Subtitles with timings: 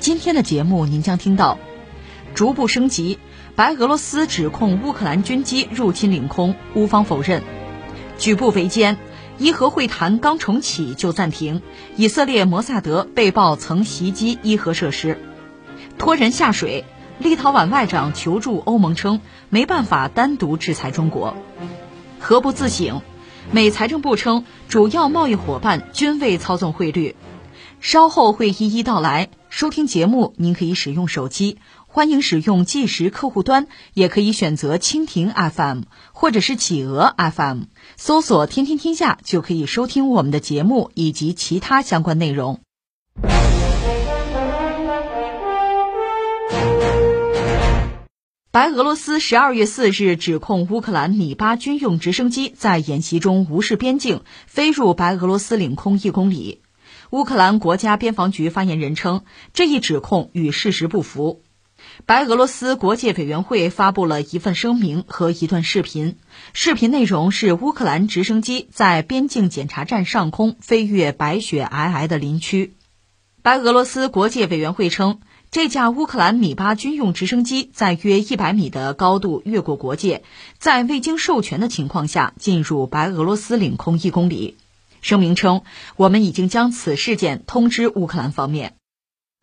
[0.00, 1.58] 今天的节目您将听到：
[2.34, 3.18] 逐步升级，
[3.56, 7.40] 白俄罗斯指控乌克兰军机入侵领空，乌方否认；
[8.16, 8.96] 举步维艰，
[9.38, 11.60] 伊核会谈刚重启就暂停；
[11.96, 15.16] 以色列摩萨德被曝曾袭击伊核设施；
[15.98, 16.84] 拖人下水，
[17.18, 19.20] 立陶宛外长求助欧盟称
[19.50, 21.34] 没办法单独制裁中国；
[22.20, 23.02] 何不自省？
[23.50, 27.16] 美财政部称，主要贸易伙伴均未操纵汇率，
[27.80, 29.28] 稍后会一一道来。
[29.50, 35.82] 收听节目，您可以使用手机，欢迎使用计时客户端，也可以选择蜻蜓 FM
[36.12, 37.62] 或者是企鹅 FM，
[37.96, 42.60] 搜索“天天天下”就可以收听我们的节目以及其他相关内容。
[48.50, 56.60] 白俄罗斯十二月四日指控乌克兰米八军用直升机在演习中无视边境，飞入白俄罗斯领空一公里。
[57.10, 61.42] 乌克兰国家边防局发言人称，这一指控与事实不符。
[62.06, 66.16] 白俄罗斯国界委员会发布了一份声明和一段视频，
[66.52, 72.74] 视频内容是乌克兰直升机在边境检查站上空飞越白雪皑皑的林区。
[73.42, 75.20] 白俄罗斯国界委员会称。
[75.50, 80.22] 这架乌克兰米八军用直升机在约一百米的高度越过国界，
[80.58, 84.58] 在未经授权的情况下进入白俄罗斯领空一公里。
[85.00, 85.62] 声明称
[85.96, 88.74] ：“我们已经将此事件通知乌克兰方面。”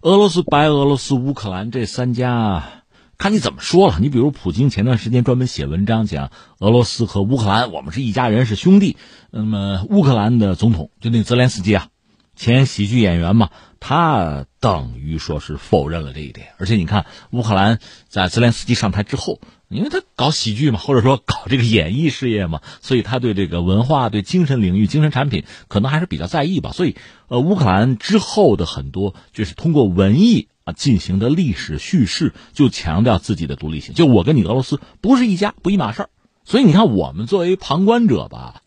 [0.01, 2.83] 俄罗斯、白俄罗斯、乌克兰这三家，
[3.17, 3.97] 看你怎么说了。
[3.99, 8.97] 你比如普京前段时间专门写文章讲俄罗斯和乌克兰，我们是一家人，是兄弟。
[9.31, 11.88] 那么乌克兰的总统就那泽连斯基啊。
[12.35, 13.49] 前喜剧演员嘛，
[13.79, 16.47] 他等于说是否认了这一点。
[16.57, 17.79] 而且你看，乌克兰
[18.09, 19.39] 在泽连斯基上台之后，
[19.75, 26.72] 因为他搞喜剧嘛，或者说搞这个演艺事业嘛，所以他对这个文化、对精神领域、精神产品可能还是比较在意吧。
[26.72, 26.96] 所以，
[27.28, 33.94] 呃，乌克兰之后的很多就是通过文艺啊进行的历史叙事，就强调自己的独立性。
[33.94, 36.09] 就我跟你俄罗斯不是一家，不一码事儿。
[36.44, 38.62] 所以你看，我们作为旁观者吧。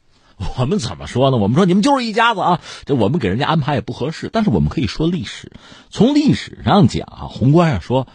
[0.56, 1.36] 我们怎么说呢？
[1.36, 2.60] 我们说你们就是一家子啊！
[2.84, 4.30] 这我们给人家安排也不合适。
[4.32, 5.50] 但是我们可以说历史，
[5.90, 8.06] 从历史上讲啊，宏观上说，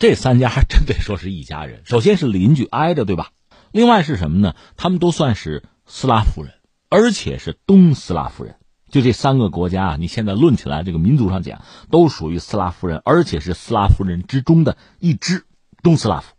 [0.00, 1.82] 这三家还真得说是一家人。
[1.84, 3.32] 首先是邻居挨着，对吧？
[3.70, 4.54] 另外是什么呢？
[4.78, 6.54] 他们都算是斯拉夫人，
[6.88, 8.56] 而且是东斯拉夫人。
[8.90, 11.60] 就这三个国家啊，你现在论起来，这个民族上讲，
[11.90, 15.44] 都属于斯拉夫人，而且是斯拉夫人之中的一支
[15.82, 16.34] 东斯拉夫。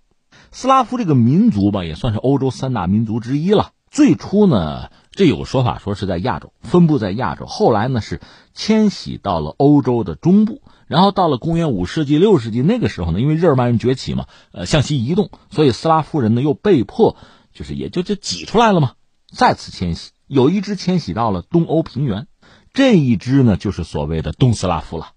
[0.51, 3.73] 斯拉夫这个民族吧，也算是欧洲三大民族之一了。
[3.91, 4.89] 最初呢。
[5.11, 8.21] 这有个说法，说是在亚洲分布在亚洲，后来呢是
[8.53, 17.17] 迁徙到了欧洲的中部，然后到了公元五世纪、六世纪那个时候呢，因为日耳曼人崛起嘛，呃，向西移动，所以斯拉夫人呢又被迫，
[17.53, 18.93] 就是也就就挤出来了嘛，
[19.29, 22.27] 再次迁徙，有一支迁徙到了东欧平原，
[22.71, 25.07] 这一支呢就是所谓的东斯拉夫了，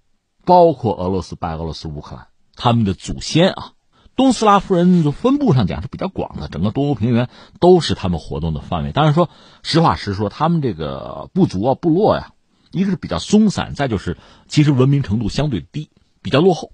[0.45, 3.74] 包括俄罗斯、白俄罗斯、乌克兰，他们的祖先啊。
[4.17, 8.93] 东斯拉夫人就分布上讲是比较广的，整个东欧平原都是他们活动的范围。
[8.93, 9.29] 当然说
[9.63, 12.33] 实话实说，他们这个部族啊、部落呀，
[12.71, 14.17] 一个是比较松散，再就是
[14.47, 15.91] 其实文明程度相对低，
[16.23, 16.71] 比较落后。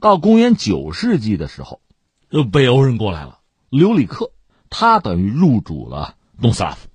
[0.00, 1.80] 到公元九世纪的时候，
[2.30, 4.30] 有北欧人过来了，留里克，
[4.70, 6.88] 他等于入主了东斯拉夫。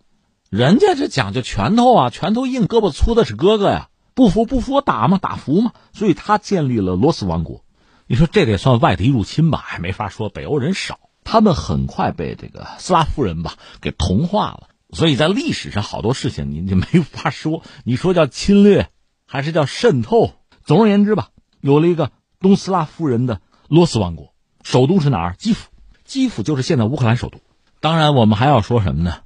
[0.49, 5.73] 人家这讲究拳头啊，拳头硬，胳膊粗的是哥哥呀，不服不服我打嘛，打服嘛。
[5.91, 7.63] 所以他建立了罗斯王国。
[8.07, 9.57] 你说这得算外敌入侵吧？
[9.57, 14.69] 还没法说，北欧人少，他们很快被这个斯拉夫人吧给同化了。
[14.91, 18.89] 所以在历史上好多事情你就没法说，你说叫侵略
[19.25, 20.33] 还是叫渗透？
[20.63, 21.29] 总而言之吧，
[21.61, 24.33] 有了一个东斯拉夫人的罗斯王国，
[24.63, 25.35] 首都是哪儿？
[25.37, 25.69] 基辅，
[26.05, 27.39] 基辅就是现在乌克兰首都。
[27.79, 29.21] 当然，我们还要说什么呢？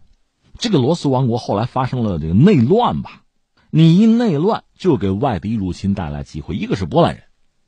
[0.58, 3.24] 这个罗斯王国后来发生了这个内乱吧？
[3.70, 6.56] 你一内乱，就给外敌入侵带来机会。
[6.56, 7.24] 一个是波兰人。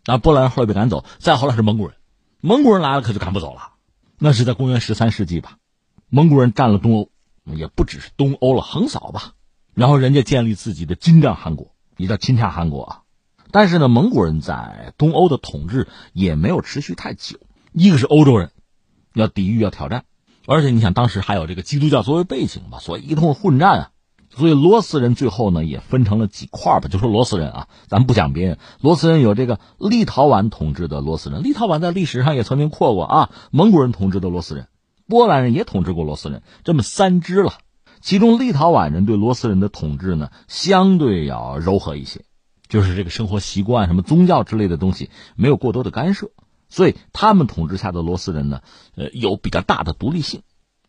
[0.06, 1.96] 那波兰人后来被赶走，再后来是蒙古人，
[2.42, 3.74] 蒙古人来了可就赶不走了。
[4.18, 5.58] 那是在公元十三世纪吧，
[6.10, 7.10] 蒙古人占了东欧，
[7.46, 9.34] 也不只是东欧了，横扫吧。
[9.74, 13.02] 然后人家建立自己的金帐汗国，也叫钦察汗国啊。
[13.52, 17.40] 但是呢，蒙古人在东欧的统治也没有持续太久。
[17.72, 18.52] 一个是欧洲人
[19.14, 20.06] 要抵御要挑战，
[20.46, 23.92] 而且你想当时还有这个基督教作为背景吧，所以一通混战啊，
[24.30, 34.68] 所以罗斯人最后呢也分成了几块吧，就说罗斯人啊，咱们不讲别人，罗斯人有这个立陶宛统治的罗斯人，立陶宛在历史上也曾经扩过啊，蒙古人统治的罗斯人，
[35.08, 37.54] 波兰人也统治过罗斯人，这么三支了。
[38.02, 42.22] 其中立陶宛人对罗斯人的统治呢，相对要柔和一些，
[42.70, 46.32] 就是这个生活习惯、什么宗教之类的东西没有过多的干涉，
[46.70, 48.62] 所以他们统治下的罗斯人呢，
[48.96, 50.44] 呃，有比较大的独立性。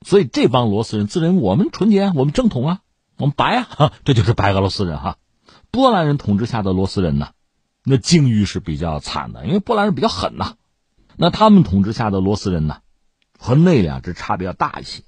[0.06, 2.80] 所以这帮罗斯人自认我们纯洁，我们正统啊。
[3.20, 5.18] 我们白啊，这就是白俄罗斯人哈。
[5.70, 7.32] 波兰人统治下的罗斯人呢，
[7.84, 10.54] 那境遇是比较惨的，因为波兰人比较狠呐。
[11.16, 12.78] 那他们统治下的罗斯人呢，
[13.38, 15.02] 和那两支差别要大一些。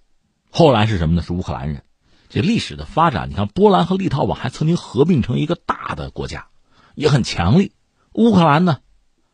[0.51, 1.23] 后来是什么呢？
[1.23, 1.85] 是乌克兰人。
[2.29, 6.49] 这历史的发展，你看波兰和立陶宛还曾经合并成一个大的国家，
[6.95, 7.73] 也很强力。
[8.13, 8.81] 乌克兰呢，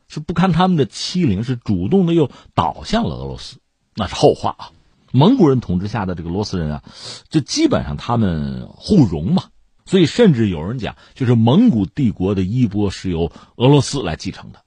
[0.06, 3.58] 是不堪他们的欺凌，是主动的又倒向了俄罗斯，
[3.96, 4.70] 那是后话啊。
[5.12, 6.82] 蒙古人统治下的这个罗斯人啊，
[7.28, 9.44] 就基本上他们互融嘛，
[9.86, 14.60] 所以甚至有人讲，就是蒙古帝国的衣钵是由俄罗斯来继承的。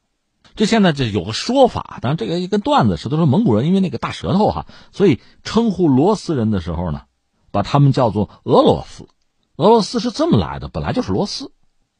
[0.56, 7.04] 这现在这有个说法，当然这个一个段子是都说蒙古人因为那个大舌头哈，所以称呼罗斯人的时候呢，
[7.52, 9.08] 把他们叫做俄罗斯。
[9.56, 11.52] 俄罗斯是这么来的，本来就是罗斯，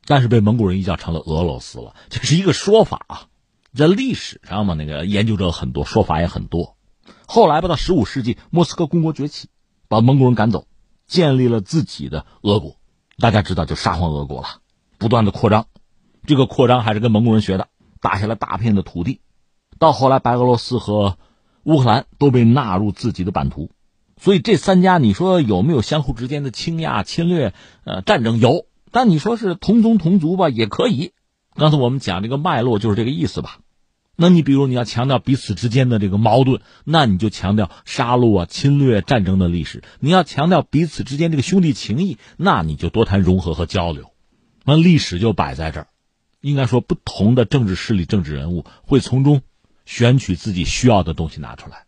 [0.06, 3.28] 但是被蒙古人一叫成了俄罗斯了，这是一个说法啊。
[3.74, 6.76] 在历史上嘛，那个研究者很多，说法也很多。
[7.34, 9.48] 后来吧，到十五世纪，莫斯科公国崛起，
[9.88, 10.66] 把蒙古人赶走，
[11.08, 12.76] 建立了自己的俄国。
[13.20, 14.48] 大家知道，就沙皇俄国了，
[14.98, 15.68] 不断的扩张。
[16.26, 17.70] 这个扩张还是跟蒙古人学的，
[18.02, 19.22] 打下了大片的土地。
[19.80, 21.18] 到后来，白俄罗斯和
[21.64, 23.70] 乌克兰都被纳入自己的版图。
[24.18, 27.54] 所以这三家，你说有没有相互之间的倾轧、侵略？
[27.86, 31.14] 呃，战争有，但你说是同宗同族吧，也可以。
[31.56, 33.60] 刚才我们讲这个脉络就是这个意思吧。
[34.16, 44.12] 那你比如你要强调彼此之间的这个矛盾，那你就强调杀戮啊、侵略、战争的历史；你要强调彼此之间这个兄弟情谊，那你就多谈融合和交流。
[44.64, 45.88] 那历史就摆在这儿，
[46.40, 49.42] 应该说不同的政治势力、政治人物会从中
[49.86, 51.86] 选取自己需要的东西拿出来，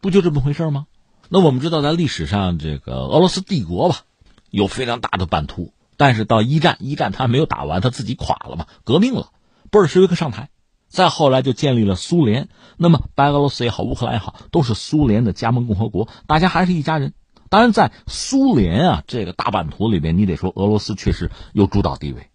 [0.00, 0.86] 不就这么回事吗？
[1.28, 4.02] 那我们知道，在历史上这个俄罗斯帝国吧，
[4.50, 9.32] 有非常大的版图，但是到一战，一战他没有打完，他自己垮了嘛，革命了，
[9.70, 10.48] 布尔什维克上台。
[10.94, 17.14] 再后来就建立了苏联，那么白俄罗斯也好，乌克兰也好，都是苏联的加盟共和国，大家还是一家人。
[17.48, 22.28] 当然，在苏联啊这个大版图里边，你得说俄罗斯确实有主导地位。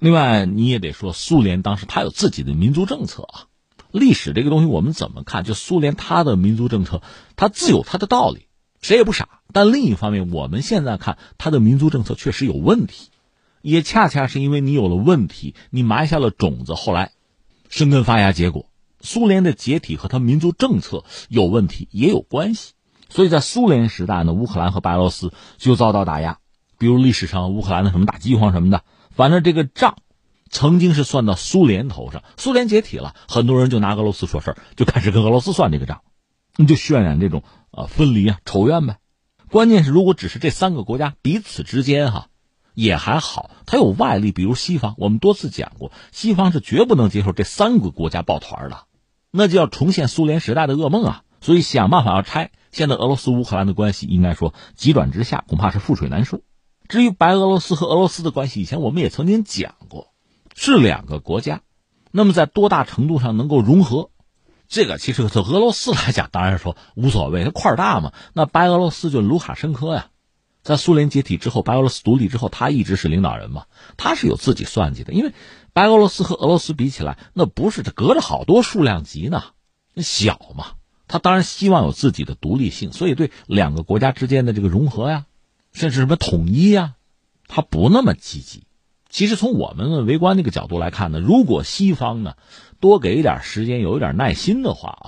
[0.00, 3.48] 另外，你也得说苏联当时它有自己的民族政策啊。
[3.90, 5.42] 历史这个东西我们怎么看？
[5.42, 7.00] 就苏联它的民族政策，
[7.36, 8.48] 它自有它的道理，
[8.82, 9.40] 谁也不傻。
[9.50, 13.08] 但另一方面，我们现在看它的民族政策确实有问题，
[13.62, 17.12] 也恰恰是因为你有了问题，你埋下了种子，后来。
[17.74, 22.74] 生根发芽，结果苏联的解体和他民族政策有问题也有关系，
[23.08, 26.38] 所以在苏联时代呢，乌克兰和白俄罗斯就遭到打压，
[26.78, 29.96] 比如历史上乌克兰的什么大饥荒什么的，反正这个账
[30.48, 32.22] 曾经是算到苏联头上。
[32.36, 36.02] 苏联解体了，很多人就拿俄罗斯说事儿，就开始跟俄罗斯算这个账，
[36.56, 37.42] 那就渲染这种
[37.72, 38.98] 呃分离啊仇怨呗。
[39.50, 42.28] 关键是如果只是这三个国家彼此之间哈。
[42.74, 44.94] 也还好，它有外力，比如西方。
[44.98, 48.84] 我们多次讲过，西方是绝不能接受这三个国家抱团的，
[49.30, 51.22] 那就要重现苏联时代的噩梦啊！
[51.40, 52.50] 所以想办法要拆。
[52.72, 56.40] 现在俄罗斯乌克兰的关系应该说急转直下，恐怕是覆水难收。
[56.88, 60.08] 至于白俄罗斯和俄罗斯的关系，以前我们也曾经讲过，
[60.54, 61.60] 是两个国家。
[62.10, 64.10] 那么在多大程度上能够融合，
[64.68, 68.12] 这个其实从俄罗斯来讲，当然说无所谓，它块大嘛。
[68.32, 70.08] 那白俄罗斯就卢卡申科呀。
[70.64, 73.66] 在苏联解体之后，白俄罗斯独立之后，他一直是领导人嘛，
[73.98, 75.12] 他是有自己算计的。
[75.12, 75.34] 因为
[75.74, 79.44] 白俄罗斯和俄罗斯比起来，那不是隔着好多数量级呢，
[79.98, 80.72] 小嘛。
[81.06, 85.26] 他当然希望有自己的独立性，所以对两个国家之间的这个融合呀，
[85.74, 86.94] 甚至什么统一呀，
[87.46, 88.64] 他不那么积极。
[89.10, 92.36] 其实从我们围观那个角度来看呢，如果西方呢
[92.80, 95.06] 多给一点时间，有一点耐心的话啊，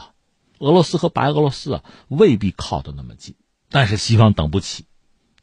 [0.59, 3.35] 俄罗斯和白俄罗斯啊未必靠得那么近。
[3.71, 4.85] 但是西方等不起。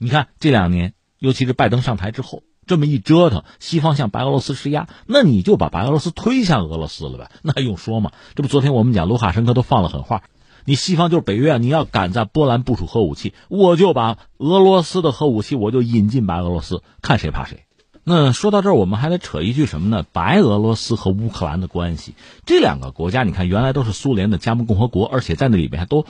[0.04, 7.32] 你看这两年，尤其是拜登上台之后，这么一折腾，西方向白俄罗斯施压，那你就把白俄罗斯推向俄罗斯了呗？
[7.42, 8.12] 那还用说吗？
[8.36, 10.24] 这不，昨天我们讲卢卡申科都放了狠话，
[10.66, 17.64] 你西方就是北约，你要敢在波兰部署核武器，我就把俄罗斯的核武器我就引进白俄罗斯，看谁怕谁。
[18.04, 20.04] 那说到这儿，我们还得扯一句什么呢？
[20.12, 26.06] 白俄罗斯和乌克兰的关系，这两个国家，你看原来都是苏联的加盟共和国，而且在那里边还都。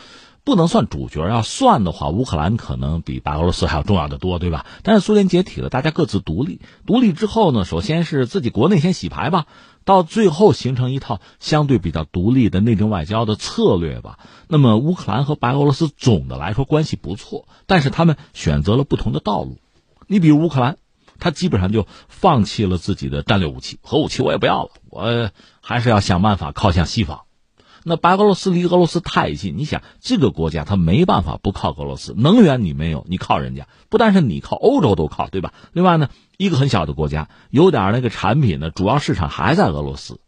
[0.45, 4.65] 不能算主角，要算的话，乌克兰可能比白俄罗斯还要重要的多，对吧？
[4.83, 6.59] 但是苏联解体了，大家各自独立。
[6.85, 9.45] 独立之后呢，首先是自己国内先洗牌吧，
[9.85, 14.19] 到最后形成一套相对比较独立的内政外交的策略吧。
[14.49, 19.59] 那么乌克兰和白俄罗斯总的来说关系不错，但是他们选择了不同的道路。
[20.07, 20.77] 你比如乌克兰，
[21.19, 25.31] 他基本上就放弃了自己的战略武器，核武器我也不要了，我
[25.61, 27.22] 还是要想办法靠向西方。
[27.85, 35.53] 那白俄罗斯离俄罗斯太近，你想这个国家它没办法不靠俄罗斯，能源你没有，你靠人家，不但是你靠，欧洲都靠，对吧？
[35.73, 40.19] 另外呢，一个很小的国家，有点那个产品呢，主要市场还在俄罗斯，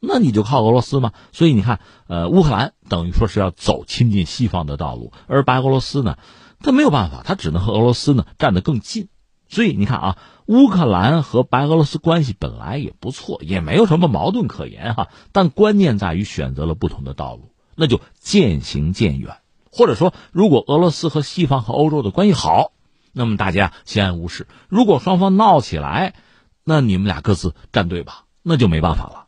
[0.00, 1.12] 那你就靠俄罗斯嘛？
[1.32, 6.16] 所以你看，呃，乌克兰等于说是要走亲近西方的道路，而白俄罗斯呢，
[6.60, 9.08] 他没有办法，他只能和俄罗斯呢站得更近。
[9.46, 15.08] 所以你看啊，乌克兰和白俄罗斯关系本来也不错，也没有什么矛盾可言哈。
[15.32, 19.38] 但关键在于选择了不同的道路，那就渐行渐远。
[19.72, 22.72] 或者说，如果俄罗斯和西方和欧洲的关系好，
[23.12, 26.14] 那么大家相安无事；如果双方闹起来，
[26.62, 29.26] 那你们俩各自站队吧，那就没办法了。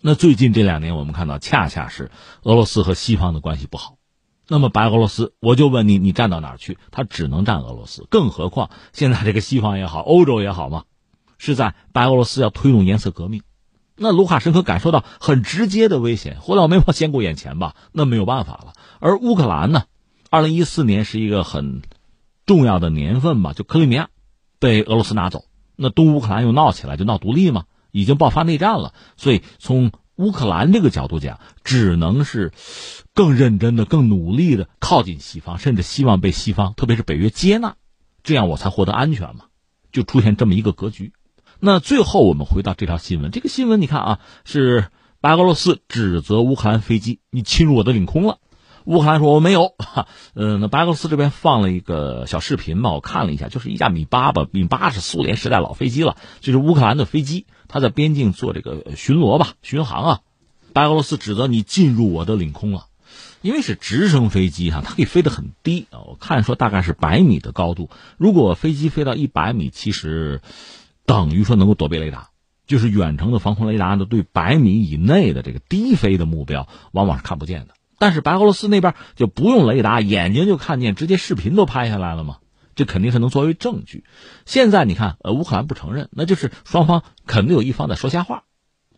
[0.00, 2.10] 那最近这两年，我们看到恰恰是
[2.42, 3.93] 俄罗斯和西方的关系不好。
[4.46, 6.78] 那么白俄罗斯，我就问你，你站到哪儿去？
[6.90, 10.84] 他只能站俄罗斯，更何况现在这个西方也好，欧洲也好嘛，
[11.38, 13.42] 是在白俄罗斯要推动颜色革命。
[13.96, 18.72] 那卢卡申科感受到很直接的危险，活到眉毛先过眼前吧，那没有办法了。
[18.98, 19.84] 而乌克兰呢，
[20.30, 21.82] 二零一四年是一个很
[22.44, 24.08] 重要的年份嘛，就克里米亚
[24.58, 25.44] 被俄罗斯拿走，
[25.76, 28.92] 那东乌克兰又闹起来，就闹独立嘛，已经爆发内战了。
[29.16, 32.52] 所以从乌克兰这个角度讲，只能是。
[33.16, 37.76] 更认真的、更努力的靠近西方，甚至希望被西方，特别是北约接纳，
[38.24, 39.44] 这样我才获得安全嘛，
[39.92, 41.12] 就出现这么一个格局。
[41.60, 44.88] 那最后我们回到这条新闻，这个新闻你看啊，是
[45.20, 48.38] 白俄罗斯指责乌克兰飞机你侵入我的领空了，
[48.84, 49.76] 乌克兰说我没有。
[49.78, 60.20] 哈嗯，那白俄罗斯这边放了一个小视频嘛，我看了一下，就是一架米八吧，米八是苏联时代老飞机了，就是乌克兰的飞机，他在边境做这个巡逻吧，巡航啊。
[60.72, 62.86] 白俄罗斯指责你进入我的领空了。
[63.42, 66.00] 因为是直升飞机哈，它可以飞得很低啊。
[66.06, 67.90] 我看说大概是百米的高度。
[68.16, 70.40] 如果飞机飞到一百米，其实
[71.04, 72.30] 等于说能够躲避雷达，
[72.66, 77.74] 就是远程的防空雷达呢，对百米以内的这个低飞的目标往往是看不见的。
[77.98, 82.38] 但是白俄罗斯那边就不用雷达，眼睛就看见，直接视频都拍下来了嘛，
[82.74, 84.04] 这肯定是能作为证据。
[84.46, 88.44] 现在你看，呃，乌克兰不承认，那就是双方肯定有一方在说瞎话，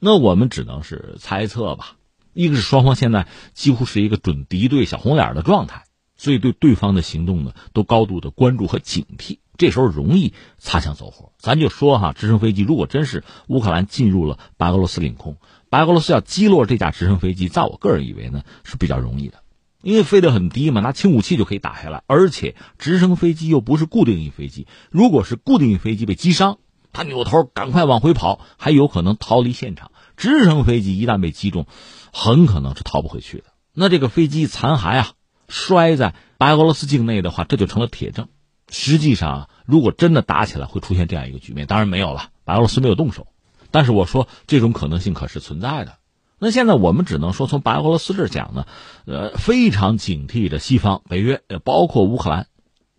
[0.00, 1.96] 那我们只能是猜测吧。
[2.32, 5.84] 一个是双方现在几乎是一个准敌对、小红脸的状态，
[6.16, 9.38] 所以对对方的行动呢都高度的关注和警惕。
[9.56, 11.32] 这时候容易擦枪走火。
[11.38, 15.38] 咱就说哈，直升飞机如果真是乌克兰进入了白俄罗斯领空，
[15.70, 19.38] 白俄罗斯要击落这架直升飞机，在我个人以为呢是比较容易的，
[19.86, 22.02] 因为飞得很低嘛，拿轻武器就可以打下来。
[22.08, 26.58] 而且直升飞机又不是固定翼飞机，如果是固定翼飞机被击伤，
[26.92, 29.92] 他扭头赶快往回跑，还有可能逃离现场。
[30.16, 31.68] 直升飞机一旦被击中，
[32.12, 33.44] 很可能是逃不回去的。
[33.74, 35.12] 那这个飞机残骸啊，
[35.48, 38.26] 摔在白俄罗斯境内的话，这就成了铁证。
[38.68, 41.68] 实际上，如果真的打起来，会出现这样一个局面。
[41.68, 43.28] 当然没有了，白俄罗斯没有动手。
[43.70, 45.98] 但是我说这种可能性可是存在的。
[46.38, 48.66] 那现在我们只能说，从白俄罗斯这讲呢，
[49.06, 52.46] 呃，非常警惕着西方、北约，包括乌克兰，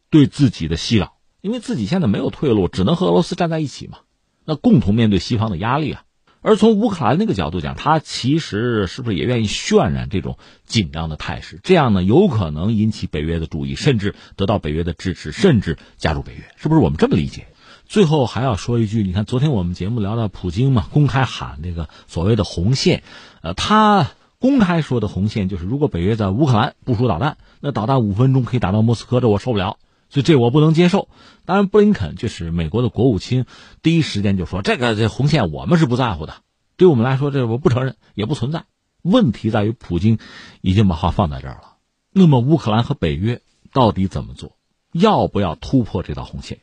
[0.10, 4.00] 对自己的袭扰，因为自己现在没有退路，只能和俄罗斯站在一起嘛。
[4.44, 6.04] 那共同面对西方的压力啊。
[6.42, 11.60] 而从乌克兰那个角度讲，他其实是不是也愿意渲染这种紧张的态势？
[11.62, 16.82] 这样呢，有可能引起北约的注意，甚至得到北约的支持，甚至加入北约，是不是？
[16.82, 17.48] 我们这么理解？
[17.88, 23.04] 最后还要说一句，你看昨天我们节目聊到普京嘛，公开喊这个所谓的红线，
[23.42, 29.78] 呃，他公开说的红线就是，如果北约在乌克兰部署导弹，那导弹五分钟可以打到莫斯科，这我受不了。
[30.10, 31.10] 所以这我不能接受。
[31.44, 33.46] 当然，布林肯就是美国的国务卿，
[33.82, 36.36] 第一时间就说：“这个这红线我们是不在乎的，
[36.78, 38.64] 对我们来说，这我不承认，也不存在。
[39.02, 40.18] 问题在于普京
[40.62, 41.76] 已经把话放在这儿了。
[42.12, 43.42] 那么，乌克兰和北约
[43.74, 44.54] 到底怎么做？
[44.94, 46.60] 要不要突破这道红线？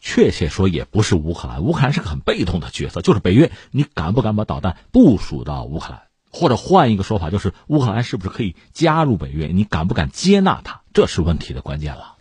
[0.00, 6.02] 确切说，也不是乌克兰，乌克兰是个很被动的角色，就是北约，你敢不敢把导弹部署到乌克兰？
[6.30, 9.46] 或者换一个说法，就是乌克兰是不是可以加入北约？
[9.48, 10.82] 你敢不敢接纳它？
[10.92, 12.16] 这是问题的关键了。”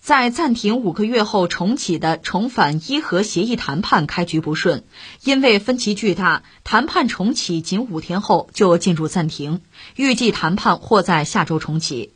[0.00, 4.82] 在暂停五个月后重启的重返伊核协议谈判开局不顺，
[5.22, 9.60] 因为分歧巨大，谈判重启仅五天后就进入暂停，
[9.94, 12.12] 预计谈判或在下周重启。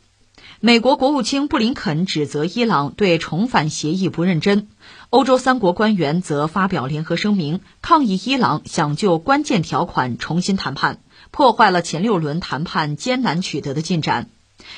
[0.61, 4.69] 美国国务卿布林肯指责伊朗对重返协议不认真，
[5.09, 11.01] 欧洲三国官员则发表联合声明抗议伊朗想就关键条款重新谈判。
[11.29, 14.29] 破坏了前六轮谈判艰难取得的进展。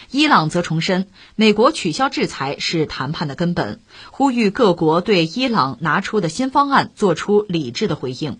[0.10, 3.80] 伊朗则重申，美国取消制裁是谈判的根本，
[4.10, 8.40] 呼吁各国对伊朗拿出的新方案做出理智的回应。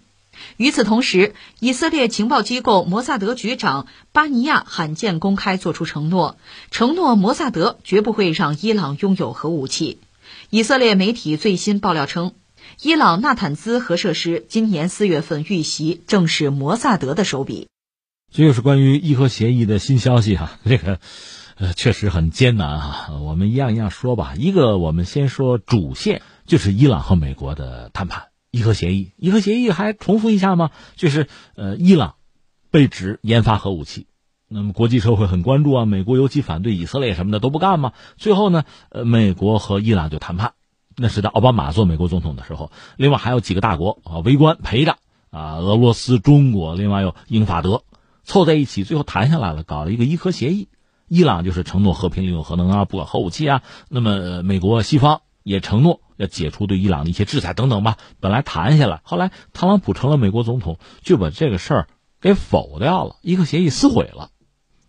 [0.58, 6.38] 与此同时，以色列情报机构摩萨德局长巴尼亚罕见公开作出承诺，
[6.72, 10.00] 承诺摩萨德绝不会让伊朗拥有核武器。
[10.50, 12.34] 以色列媒体最新爆料称，
[12.82, 17.68] 伊朗纳坦兹核设施今年四月份遇袭，正是摩萨德的手笔。
[18.34, 21.00] 这又是关于伊核协议的新消息哈， 这个
[21.56, 23.14] 呃确实很艰难哈。
[23.20, 28.28] 我们一样一样说吧，一个我们先说主线，就是伊朗和美国的谈判。
[28.52, 30.72] 伊核协议，伊核协议还重复一下吗？
[30.96, 32.16] 就是呃，伊朗
[32.72, 34.08] 被指研发核武器，
[34.48, 37.94] 那么国际社会很关注啊，美国尤其反对，以色列什么的都不干嘛。
[38.18, 40.54] 最后呢，呃，美国和伊朗就谈判，
[40.96, 44.98] 那是在奥巴马做美国总统的时候，另外还有几个大国啊围观陪着
[45.30, 47.84] 啊，俄罗斯、中国，另外有英法德
[48.24, 50.70] 凑在一起，最后谈下来了，搞了一个伊核协议。
[51.10, 56.02] 伊朗就是承诺和平利用核能啊，不管核武器啊，那么美国西方也承诺。
[56.18, 61.88] 要解除对伊朗的一些制裁等等吧，本来谈下来，后来特朗普成了美国总统，就把这个事儿
[62.20, 64.32] 给否掉了，伊核协议撕毁了。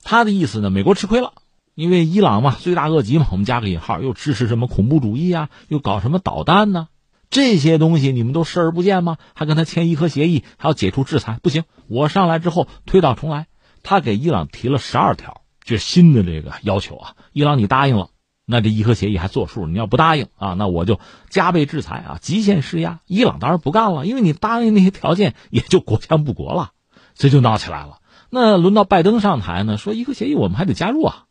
[0.02, 1.34] 他的意思呢，美国吃亏了，
[1.74, 6.88] 因为伊朗嘛，罪大恶极嘛，我们加个引号，又支持什么恐怖主义啊，又搞什么导弹呢？
[7.28, 9.18] 这些东西你们都视而不见吗？
[9.34, 11.38] 还跟他签伊核协议，还要解除制裁？
[11.42, 13.48] 不行，我上来之后推倒重来。
[13.82, 18.08] 他给伊朗提了十二条，就是新的这个要求啊，伊朗你答应了。
[18.50, 19.66] 那这伊核协议还作数？
[19.66, 23.00] 你要不答应啊，那我就加倍制裁啊，极限施压。
[23.06, 26.70] 伊朗当然不干了，因为你答应那些条件，也就国将不国了，
[27.14, 27.98] 这就闹起来了。
[28.30, 31.24] 那轮到拜登上台呢，说伊核协议我们还得加入啊，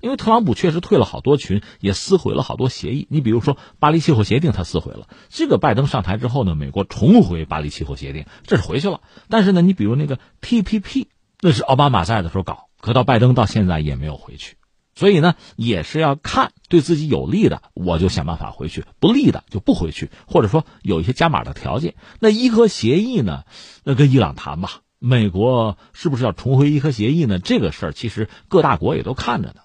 [0.00, 3.06] 因为特朗普确实退了好多群，也撕毁了好多协议。
[3.08, 5.06] 你比如说巴黎气候协定，他撕毁了。
[5.28, 9.00] 这个拜登上台之后呢，美国重回巴黎气候协定，这是回去了。
[9.28, 11.06] 但是呢，你比如那个 TPP，
[11.40, 14.56] 那是奥巴马在的时候搞，可到拜登到现在也没有回去。
[14.94, 21.94] 所以呢，也是要看对自己有利的，我就想办法回去；不利的就不回去，或者说有一些加码的条件。
[22.20, 23.44] 那伊核协议呢？
[23.84, 24.80] 那跟伊朗谈吧。
[25.00, 27.38] 美国是不是要重回伊核协议呢？
[27.38, 29.56] 这个事儿其实各大国也都看着呢。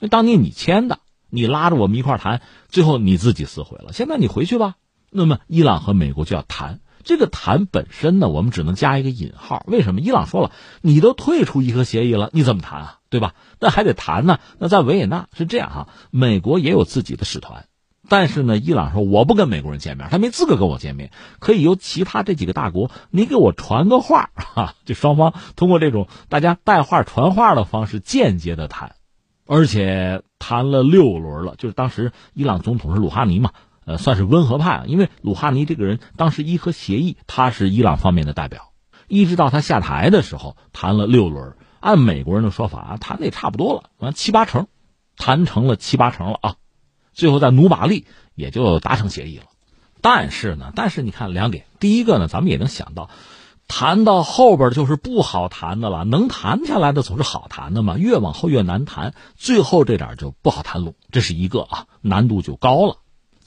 [0.00, 0.98] 那当年你签的，
[1.30, 3.92] 你拉着我们一块谈，最后你自己撕毁了。
[3.92, 4.74] 现在你回去吧。
[5.10, 6.80] 那么伊朗和美国就要谈。
[7.08, 9.64] 这个谈本身呢，我们只能加一个引号。
[9.66, 10.02] 为什么？
[10.02, 12.98] 伊朗说了，你都退出伊核协议了，你怎么谈啊？
[13.08, 13.32] 对吧？
[13.58, 14.40] 那还得谈呢。
[14.58, 17.64] 那在维也纳是这样哈，美国也有自己的使团，
[18.10, 24.74] 但是呢，伊朗说我不跟美国人见面，他没资格跟我见面，可以由其他这几个大国，你给我传个话哈。
[24.84, 28.96] 就双方通过这种大家带话传话的方式间接的谈，
[29.46, 31.54] 而且谈了六轮了。
[31.56, 33.52] 就是当时伊朗总统是鲁哈尼嘛。
[33.88, 38.72] 呃，算是温和派，因为鲁哈尼这个人当时伊核协议，他是伊朗方面的代表，
[39.08, 44.66] 一直到他下台的时候谈了六轮，按美国人的说法，谈的也差不多了，完七八成，
[45.16, 46.56] 谈成了七八成了啊，
[47.14, 49.44] 最后在努马利也就达成协议了。
[50.02, 53.08] 但是呢，但是你看两点，第一个呢，咱们也能想到，
[53.68, 62.98] 谈到后边就是不好谈的了，能谈下来的总是好谈的嘛，越往后越难谈，最后这点就不好谈拢，这是一个啊，难度就高了。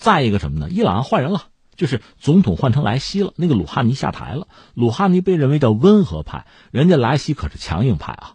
[0.02, 0.68] 再一个什么呢？
[0.72, 1.44] 伊朗换人了，
[1.76, 3.34] 就是总统换成莱西了。
[3.36, 8.34] 那个鲁哈尼下台了，鲁哈尼被认为叫温和派，人家莱西可是强硬派啊。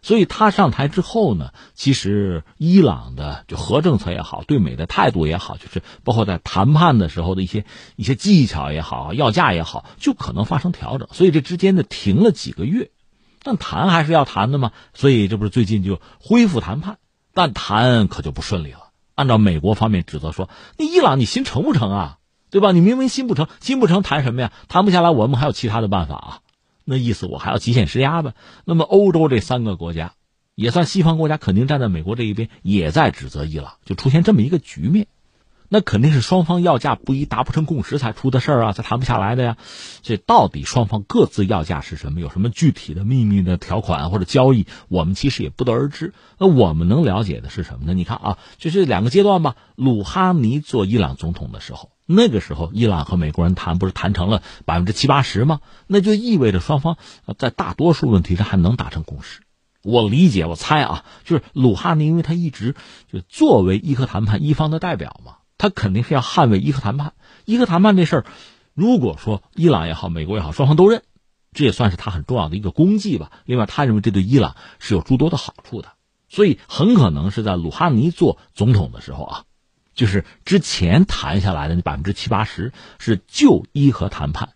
[0.00, 7.64] 所以他上台之后呢，其实伊朗的就核政策也好，对美的态度也好，就是包括在谈判的时候的一些
[7.96, 11.08] 一些技巧也好，要价也好，就可能发生调整。
[11.12, 12.90] 所以这之间呢停了几个月，
[13.42, 14.70] 但谈还是要谈的嘛。
[14.94, 16.98] 所以这不是最近就恢复谈判，
[17.34, 18.81] 但谈可就不顺利了。
[19.14, 20.48] 按照美国方面指责说，
[20.78, 22.18] 那伊朗你心诚不成啊？
[22.50, 22.72] 对吧？
[22.72, 24.52] 你明明心不成，心不成谈什么呀？
[24.68, 26.40] 谈不下来，我们还有其他的办法啊。
[26.84, 28.34] 那意思我还要极限施压呗。
[28.64, 30.12] 那么欧洲这三个国家，
[30.54, 35.06] 也算西方国家，肯定站在美国这一边，也在指责伊朗，就出现这么一个局面。
[35.74, 39.56] 那肯定是双方要价不一，达不成共识才出的事儿啊，才谈不下来的呀。
[40.02, 42.20] 这到底双方各自要价是什么？
[42.20, 44.66] 有什么具体的秘密的条款或者交易？
[44.88, 46.12] 我们其实也不得而知。
[46.36, 47.94] 那我们能了解的是什么呢？
[47.94, 49.56] 你看啊，就是两个阶段吧。
[49.74, 55.60] 鲁哈尼做伊朗总统的时候，那个时候伊朗和美国人谈，不是谈成了百分之七八十吗？
[55.86, 56.98] 那就意味着双方
[57.38, 59.40] 在大多数问题上还能达成共识。
[59.82, 62.74] 我理解，我猜啊，就是鲁哈尼，因为他一直
[63.10, 65.36] 就作为伊核谈判一方的代表嘛。
[65.62, 67.12] 他肯定是要捍卫伊核谈判，
[67.44, 68.24] 伊核谈判这事儿，
[68.74, 71.04] 如果说伊朗也好，美国也好，双方都认，
[71.52, 73.30] 这也算是他很重要的一个功绩吧。
[73.44, 75.92] 另外，他认为这对伊朗是有诸多的好处的，
[76.28, 79.44] 所以很可能是在鲁哈尼做总统的时候啊，
[79.94, 84.48] 就是之前谈下来的那百分之七八十是就伊核谈判，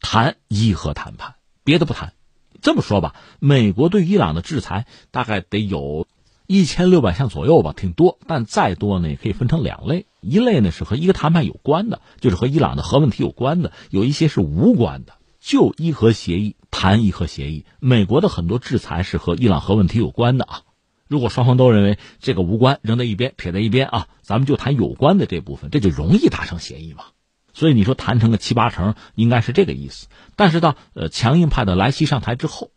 [0.00, 2.14] 谈伊核谈判，别的不谈。
[2.62, 6.06] 这么说吧，美国对伊朗的制裁大概得有。
[6.46, 20.62] 一千六百项左右吧，挺多，但再多呢也可以分成两类，一类呢是和一个谈判有关的，就是和伊朗的核问题有关的；有一些是无关的，就伊核协议谈伊核协议，美国的很多制裁是和伊朗核问题有关的啊。
[21.08, 27.04] 如果双方都认为这个无关，扔在一边，撇在一边啊，咱们就谈有关的这部分，这就容易达成协议嘛。
[27.52, 30.08] 所以你说谈成个七八成，应该是这个意思。
[30.34, 32.70] 但是到呃强硬派的莱西上台之后，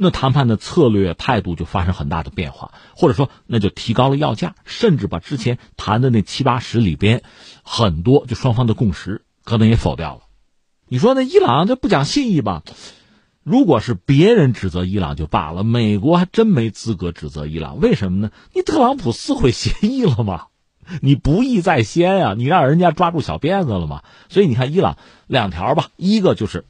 [0.00, 7.22] 那谈判的策略态度就发生很大的变化，或者说那就提高了要价，甚至把之前谈的那七八十里边
[7.64, 10.20] 很多就双方的共识可能也否掉了。
[10.88, 12.62] 你说那伊朗这不讲信义吧？
[13.42, 17.80] 如果是别人指责伊朗就罢了，美国还真没资格指责伊朗。
[17.80, 18.30] 为什么呢？
[18.54, 20.46] 你特朗普撕毁协议了吗？
[21.02, 22.34] 你不义在先啊！
[22.34, 24.04] 你让人家抓住小辫子了吗？
[24.30, 26.64] 所以你看，伊朗两条吧，一个就是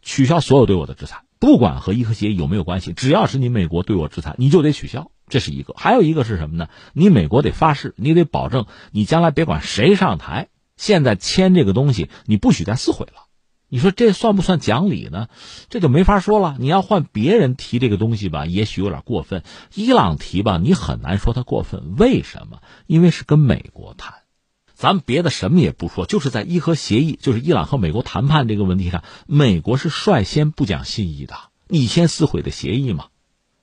[0.00, 5.74] 取消所有对我的制裁，不管和伊核协议有没有关系，只要是你美国对我制裁，你就得取消，这是一个。
[5.76, 6.68] 还有一个是什么呢？
[6.94, 13.26] 你美国得发誓，你得保证，你将来别管谁上台，现在签这个东西，你不许再撕毁了。
[13.68, 15.28] 你说这算不算讲理呢？
[15.68, 16.56] 这就没法说了。
[16.58, 19.42] 你要换别人提这个东西吧，也许有点过分。
[19.74, 21.94] 伊朗提吧，你很难说他过分。
[21.98, 22.62] 为什么？
[22.86, 24.14] 因为是跟美国谈。
[24.74, 31.34] 咱别的什么也不说，就是在伊核协议，就是伊朗和美国谈判这个问题上，美国是率先不讲信义的，
[31.68, 33.06] 你先撕毁的协议嘛。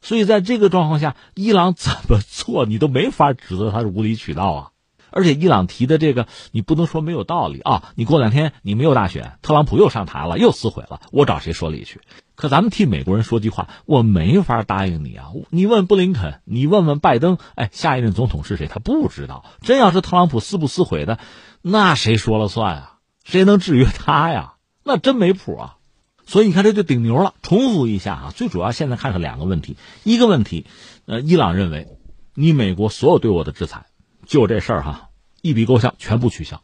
[0.02, 4.67] 所以在这个状况下，伊朗怎么做，你都没法指责他是无理取闹啊。
[5.13, 7.91] 而且伊朗提的这个，你不能说没有道理啊！
[7.95, 12.00] 你过两天你没有大选，特朗普又上台了，又撕毁了，我找谁说理去？
[12.41, 15.27] 可咱们替美国人说句话，我没法答应你啊！
[15.51, 18.65] 你问布林肯，你问问拜登，哎，下一任总统是谁？
[18.65, 19.45] 他不知道。
[19.62, 21.19] 真要是特朗普撕不撕毁的，
[21.62, 22.97] 那谁说了算啊？
[23.23, 24.56] 谁能制约他呀？
[24.84, 25.77] 那真没谱啊！
[26.25, 27.36] 所以你看，这就顶牛了。
[27.43, 30.65] 重复一下啊，最主要现在看是两个问题，一个问题，
[31.06, 31.89] 呃，伊朗认为
[32.34, 33.86] 你美国所有对我的制裁。
[34.25, 35.10] 就这事儿哈，
[35.43, 36.63] 一笔勾销，全部取消。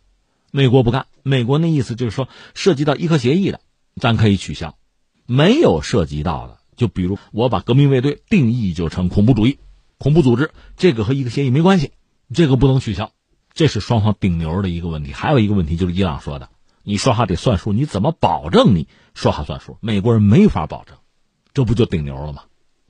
[0.50, 3.60] 美国不干，美国那意思就是说，涉及到伊核协议的，
[4.02, 4.77] 咱可以取消；
[5.28, 9.60] 没有涉及到的，就比如我把革命卫队定义就成恐怖主义、
[10.00, 11.92] 恐怖组织，这个和一个协议没关系，
[12.34, 13.12] 这个不能取消。
[13.54, 15.14] 这是双方顶牛的一个问题。
[15.14, 16.50] 还有一个问题就是伊朗说的，
[16.84, 19.78] 你说话得算数，你怎么保证你说话算数？
[19.82, 20.98] 美国人没法保证，
[21.54, 22.44] 这不就顶牛了吗？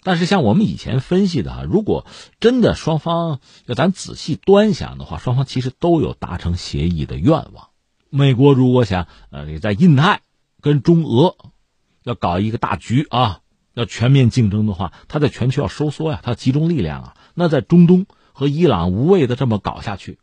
[0.03, 2.05] 但是像我们以前分析的哈，如果
[2.39, 7.69] 真的双方要咱仔细端详的话，双方其实都有达成协议的愿望。
[8.09, 10.21] 美国如果想呃你在印太
[10.61, 11.35] 跟中俄
[12.07, 13.41] 要搞一个大局啊，
[13.73, 17.13] 要全面竞争的话，他在全球要收缩呀，他要集中力量啊。
[17.33, 20.17] 那在中东和伊朗无谓的这么搞下去，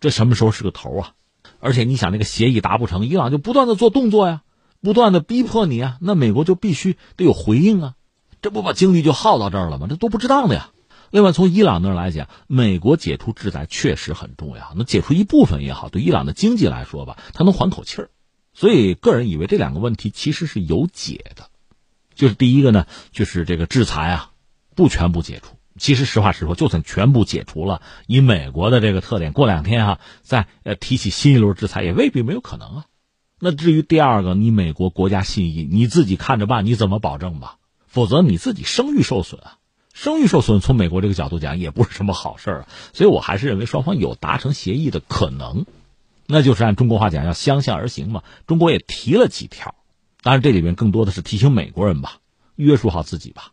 [0.00, 1.12] 这什么时候是个头啊？
[1.60, 4.40] 而且你想那个协议达不成，伊朗就不断的做动作呀，
[4.80, 7.94] 不断的逼迫你啊，那美国就必须得有回应啊。
[8.40, 9.88] 这不把精力就耗到这儿了吗？
[9.90, 10.70] 这多不值当的呀！
[11.10, 14.72] 另外，从伊朗那来讲，美国解除制裁确实很重要。
[14.74, 18.10] 那解除一部分也好，对伊朗的经济来说吧，它能缓口气儿。
[18.58, 21.50] 所以，个人以为这两个问题其实是有解的。
[22.14, 24.30] 就是第一个呢，就是这个制裁啊，
[24.74, 25.56] 不全部解除。
[25.78, 32.84] 其实实话实说，就算全部解除了，以美国的这个特点，过两天哈再呃提起新一轮制裁也未必没有可能啊。
[33.38, 37.58] 那至于第二个，你美国国家信义，你自己看着办，你怎么保证吧？
[37.86, 39.58] 否则你自己声誉受损啊，
[39.92, 42.66] 声誉受损，从美国这个角度讲也不是什么好事儿。
[42.94, 45.66] 所以我还是认为双方有达成协议的可能，
[46.28, 48.22] 那就是按中国话讲要相向而行嘛。
[48.46, 49.74] 中国也提了几条，
[50.22, 52.18] 当然这里面更多的是提醒美国人吧，
[52.54, 53.52] 约束好自己吧。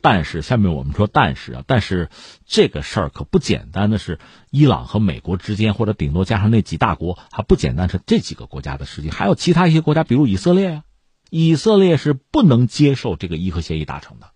[0.00, 2.10] 但是下面我们说，但是啊，但是
[2.44, 4.18] 这个事儿可不简单的是
[4.50, 10.84] 伊朗和美国之间，或者顶多加上那几大国，还不简单是这几个国家的事情，还有其他一些国家，比如以色列啊。
[11.30, 14.30] 以色列是不能接受这个伊核协议达成的，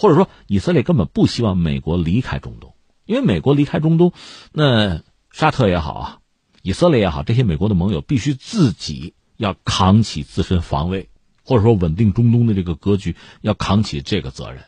[0.00, 2.74] 或者说以色列根本不希望美国离开中东，
[3.04, 4.12] 因为美国离开中东，
[4.50, 6.18] 那沙特也好啊，
[6.62, 11.08] 以色列也好，这些美国的盟友必须自己要扛起自身防卫，
[11.44, 14.64] 或者说稳定中东的这个格局，要扛起这个责任，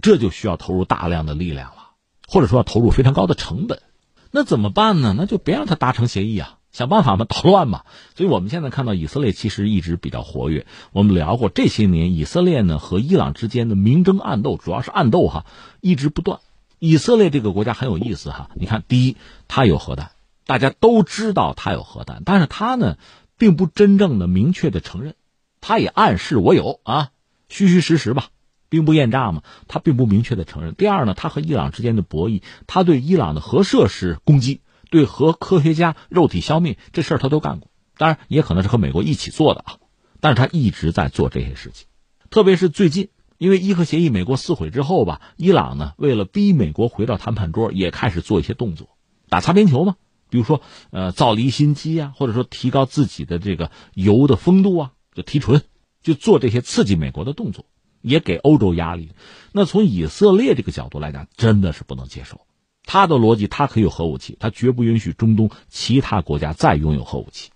[0.00, 1.90] 这就需要投入大量的力量了，
[2.28, 3.82] 或者说要投入非常高的成本，
[4.30, 5.14] 那怎么办呢？
[5.16, 6.58] 那就别让他达成协议啊。
[6.72, 7.82] 想办法嘛， 捣乱嘛，
[8.16, 10.66] 所以我们现在看到以色列其实一直比较活跃。
[10.92, 15.44] 我们聊过这些年，以色列呢和伊朗之间的明争暗斗，主要是暗斗哈，
[15.82, 16.40] 一直不断。
[16.78, 20.12] 以色列这个国家很有意思哈，你看，第一，它有核弹，
[20.46, 22.96] 大家都知道他有核弹，但是他呢，
[23.38, 25.14] 并不真正的明确的承认，
[25.60, 27.10] 他也暗示我有啊，
[27.48, 28.28] 虚虚实实吧，
[28.68, 30.74] 兵不厌诈嘛，他并不明确的承认。
[30.74, 34.60] 第二呢，他和伊朗之间的博弈，他对伊朗的核设施攻击。
[34.90, 39.76] 对核科学家肉体消灭这事儿他都干过，当然也可能是和美国一起做的啊，
[40.20, 41.86] 但是他一直在做这些事情，
[42.28, 48.90] 特别是最近，因为伊核协议美国撕毁之后吧，伊朗呢为了逼美国回到谈判桌，也开始做一些动作，
[49.30, 49.96] 打擦边球嘛，
[50.32, 55.60] 比如说呃造离心机啊，或者说提高自己的这个油的风度啊，就提纯，
[56.02, 57.66] 就做这些刺激美国的动作，
[58.00, 59.10] 也给欧洲压力。
[59.52, 62.40] 那从以色列这个角度来讲，真的是不能接受。
[62.86, 67.50] 他的逻辑，他可以有核武器，他绝不允许中东其他国家再拥有核武器，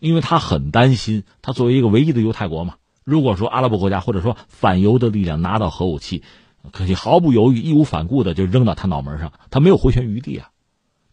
[0.00, 6.24] 因为他很担心，他作为一个唯一的犹太国嘛，如果说阿拉伯国家或者说反犹的力量拿到核武器，
[6.72, 10.50] 可以毫不犹豫、义无反顾的就扔到他脑门上，他没有回旋余地啊。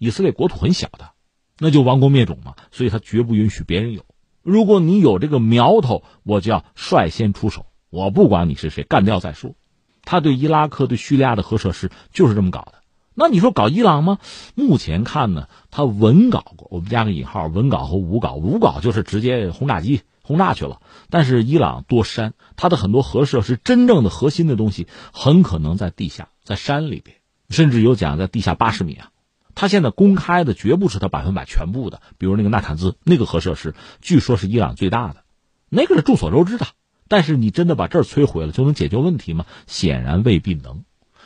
[0.04, 1.12] 以色列国土很小的，
[1.58, 4.04] 那就亡国灭种嘛，所以他绝不允许别人有。
[4.42, 9.56] 如果你有这个苗头，我就要率先出手，我不管你是谁，干掉再说。
[10.04, 12.74] 他对伊拉克、对叙利亚的核设施就是这么搞的。
[13.16, 14.18] 那你说搞伊朗吗？
[14.56, 18.34] 目前看呢，他文搞过，我们加个引号，文搞和武搞。
[18.34, 20.82] 武搞就是直接轰炸机轰炸去了。
[21.10, 27.16] 但是伊朗多山，它的很多核设施真正的核心的东西很可能在地下，在山里边，
[27.50, 29.12] 甚至有讲在地下八十米啊。
[29.56, 35.24] 他现在公开的绝不是他百分百全部的，比如那个纳坦兹那个核设施，据说是伊朗最大的，
[35.70, 36.68] 那个是众所周知的。
[37.08, 39.46] 但是你真的把这儿摧毁了就能解决问题吗？
[39.68, 40.84] 显然未必能。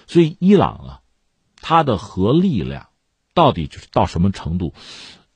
[0.08, 1.00] 所以伊朗啊。
[1.60, 2.90] 它的核力量
[3.34, 4.74] 到底就是到什么程度，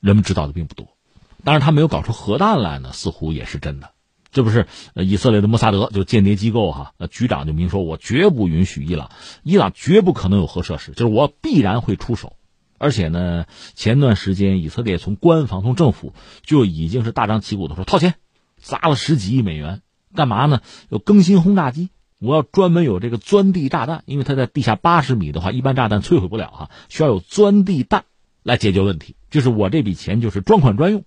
[0.00, 0.96] 人们知道的并不多。
[1.44, 3.90] 当然，他没有搞出核弹来呢，似乎也是真的。
[4.30, 9.10] 这不是以色列的摩萨德就间谍机构哈，那局长就明说，我绝不允许伊朗，
[9.42, 12.36] 伊朗绝不可能有核设施，就是我必然会出手。
[12.82, 18.14] 而且呢，前段时间以色列从官方从政府就已经是大张旗鼓的说掏钱
[18.58, 19.82] 砸了十几亿美元，
[20.16, 20.62] 干嘛呢？
[20.88, 21.90] 要更新轰炸机。
[22.18, 28.04] 我要专门有这个钻地炸弹，因为它在地下八十米的话，一般炸弹摧毁不了哈，需要有钻地弹
[28.42, 29.14] 来解决问题。
[29.30, 31.04] 就是我这笔钱就是专款专用，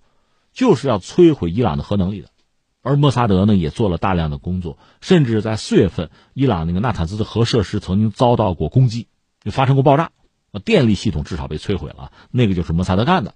[0.54, 2.28] 就是要摧毁伊朗的核能力的。
[2.80, 9.08] 而莫萨德呢也做了大量的工作，甚至在四月份，伊朗那个纳坦兹的核设施曾经遭到过攻击，
[9.44, 10.10] 就发生过爆炸，
[10.58, 12.12] 电力系统至少被摧毁了。
[12.30, 13.34] 那个就是摩萨德干的。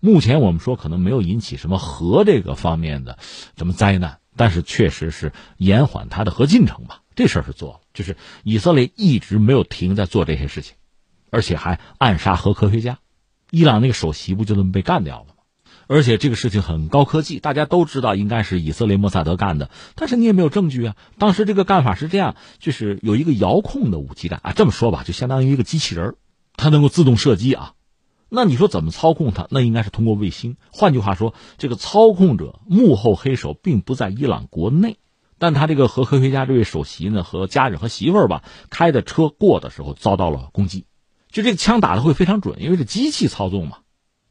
[0.00, 3.18] 目前我们说可能没有引起什么核这个方面的
[3.56, 7.02] 什么灾难，但是确实是延缓它的核进程吧。
[7.14, 10.76] 这事儿是做了，就是以色列一直没有停在做这些事情，
[11.30, 12.98] 而且还暗杀核科学家。
[13.50, 15.32] 伊朗那个首席不就这么被干掉了吗？
[15.88, 20.96] 而且这个事情很高科技，大家都知道应该是以色列莫萨德干的，但是你也没有证据啊。
[21.16, 26.14] 当时这个干法是这样，就是有一个遥控的武器弹啊，这么说吧，就相当于一个机器人儿，
[26.56, 27.74] 它能够自动射击啊。
[28.28, 29.46] 那你说怎么操控它？
[29.50, 30.56] 那应该是通过卫星。
[30.72, 34.98] 换句话说，这个操控者幕后黑手并不在伊朗国内。
[35.38, 40.86] 但他这个核科学家这位首席呢，和家人和媳妇儿吧，开的车过的时候遭到了攻击，
[41.30, 43.80] 就这个枪打的会非常准，因为是机器操纵嘛，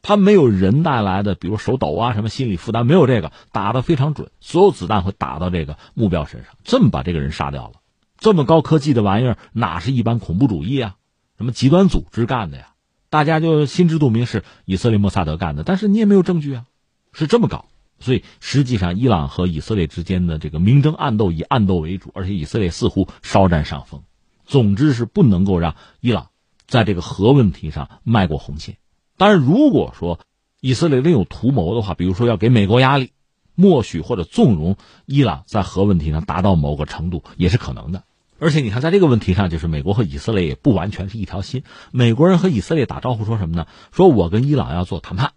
[0.02, 7.74] 它没有人带来的，比如手抖啊什么心理负担，没有这个打的非常准，所有子弹会打到这个目标身上，这么把这个人杀掉了。
[8.18, 10.96] 这么高科技的玩意儿，哪是一般恐怖主义啊，
[11.38, 12.74] 什么极端组织干的呀？
[13.10, 16.66] 大家就心知肚明是以色列莫萨德干的，但是你也没有证据啊，
[17.14, 17.66] 是这么搞。
[17.98, 24.02] 所以，实际上，伊朗和以色列之间的这个明争暗斗以暗斗为主，而且以色列似乎稍占上风。
[24.46, 26.28] 总之是不能够让伊朗
[26.68, 28.76] 在这个核问题上迈过红线。
[29.16, 30.20] 当然，如果说
[30.60, 33.12] 以色列另有图谋的话，比如说要给美国压力，
[33.56, 38.04] 默许或者纵容伊朗在核问题上达到某个程度，也是可能的。
[38.38, 41.64] 而且，你看，在这个问题上，就是美国和以色列也不完全是一条心。
[41.92, 43.66] 美国人和以色列打招呼说什么呢？
[43.92, 45.32] 说我跟伊朗要做谈判。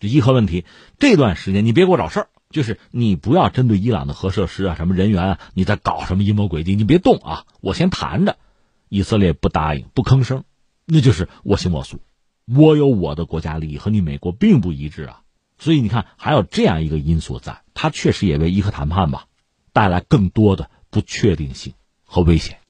[0.00, 0.66] 伊核问题
[0.98, 8.36] 这段时间，你别给我找事儿，就是你不要针对伊朗的核设施啊、什么人员啊，你在搞什么阴谋诡计，你别动啊，我先谈着。
[8.90, 10.44] 以色列不答应，不吭声，
[10.84, 12.00] 那就是我行我素。
[12.46, 15.22] 我有我的国家利益，和你美国并不一致啊。
[15.58, 19.28] 所以你看，还有这样一个因素在，它确实也为伊核谈判吧
[19.72, 21.72] 带来更多的不确定性
[22.14, 22.60] 和危险。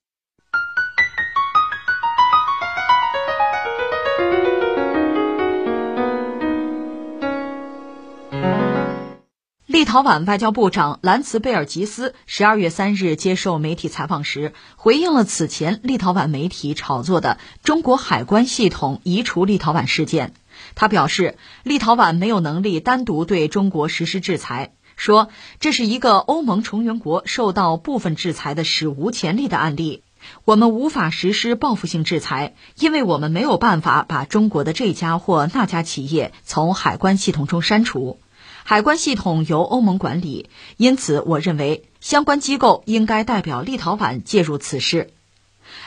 [9.66, 20.33] 立陶宛外交部长兰茨贝尔吉斯十二月三日接受媒体采访时，回应了此前立陶宛媒体炒作的中国海关系统移除立陶宛事件。
[20.74, 25.28] 他表示，立陶宛没有能力单独对中国实施制裁，说
[25.61, 30.02] 这是一个欧盟成员国受到部分制裁的史无前例的案例。
[30.46, 38.18] 我们无法实施报复性制裁，因为我们没有办法把中国的这家或那家企业从海关系统中删除。
[38.62, 45.11] 海关系统由欧盟管理，因此我认为相关机构应该代表立陶宛介入此事。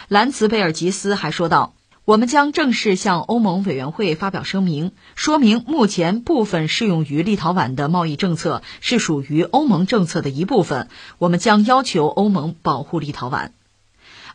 [0.08, 1.74] 兰茨贝尔吉斯还说道
[2.08, 10.88] ：“我们将正式向欧盟委员会发表声明，说明目前部分适用于立陶宛的贸易政策是属于欧盟政策的一部分。
[11.17, 13.50] 我们将要求欧盟保护立陶宛。”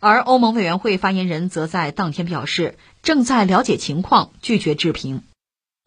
[0.00, 5.22] 而欧盟委员会发言人则在当天表示，正在了解情况，拒绝置评。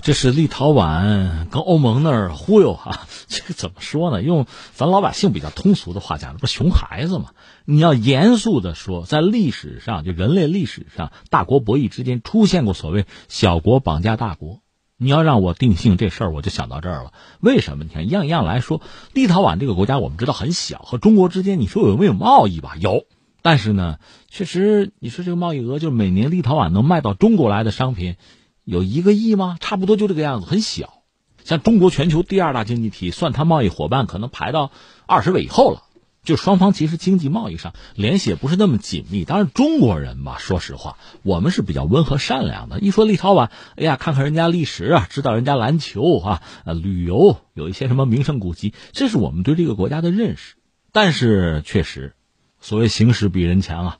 [0.03, 4.21] 这是立陶宛跟欧盟那儿忽悠哈， 这个怎么说呢？
[4.21, 7.31] 用咱老百姓比较通俗的话讲，不熊孩子吗？
[7.65, 14.59] 你要严肃的说，在历史上，就人类历史上，大国博弈之间出现过所谓小国绑架大国。
[14.97, 17.11] 你要让我定性这事儿，我就想到这儿了。
[17.39, 17.83] 为什么？
[17.83, 18.81] 你看，一样一样来说，
[19.13, 22.75] 立陶宛这个国家，我们知道很小，和中国之间，你说有没有贸易吧？
[22.79, 23.05] 有，
[23.41, 23.97] 但是呢，
[24.29, 28.17] 确实，你说这个贸易额，就是每年立陶宛能卖到中国来的商品。
[28.65, 29.57] 有一个亿吗？
[29.59, 31.03] 差不多就这个样子，很小。
[31.43, 34.71] 像中国全球第二大经济体，算它贸易伙伴，可能排到
[35.05, 35.83] 二十位以后了。
[36.23, 39.25] 就双方其实经济贸易上联系也不是那么紧密。
[39.25, 42.79] 当然，中国人吧，说实话，我们是比较温和善良的。
[42.79, 50.55] 一说立陶宛，哎呀，看看人家历史啊，知道人家篮球啊，呃，旅游有一些什么名胜古迹，这是我们对这个国家的认识。
[50.91, 52.15] 但是确实，
[52.59, 53.97] 所谓形势比人强啊。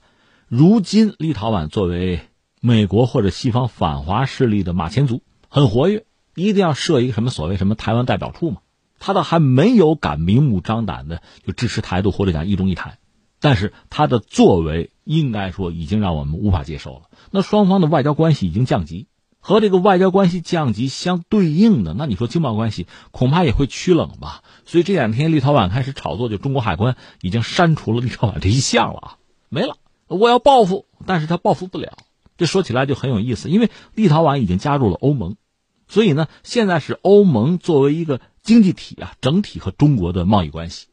[0.47, 2.21] 如今立陶宛作为。
[2.65, 8.58] 美国或者西方反华势力的马前卒很活跃，一定要设一个什么所谓什么台湾代表处嘛？
[8.97, 12.97] 他倒还没有敢明目张胆的就支持台独或者讲一中一台，
[13.39, 17.01] 但是他的作为应该说已经让我们无法接受了。
[17.30, 19.06] 那双方的外交关系已经降级，
[19.39, 24.41] 和这个外交关系降级相对应的，那你说经贸关系恐怕也会趋冷吧？
[24.65, 29.17] 所以这两天立陶宛开始炒作，就中国海关已经删除了立陶宛这一项了啊，
[29.49, 29.78] 没了。
[30.08, 31.97] 我要报复，但是他报复不了。
[32.38, 35.36] 这说起来就很有意思，因为立陶宛已经加入了欧盟，
[35.88, 40.88] 所以呢，现在是欧盟作为一个经济体啊，整体和中国的贸易关系，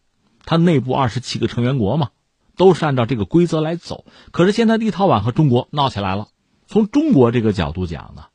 [0.45, 2.11] 它内部二十七个成员国嘛，
[2.57, 4.05] 都是按照这个规则来走。
[4.31, 6.29] 可是现在立陶宛和中国闹起来了，
[6.67, 8.27] 从中国这个角度讲呢，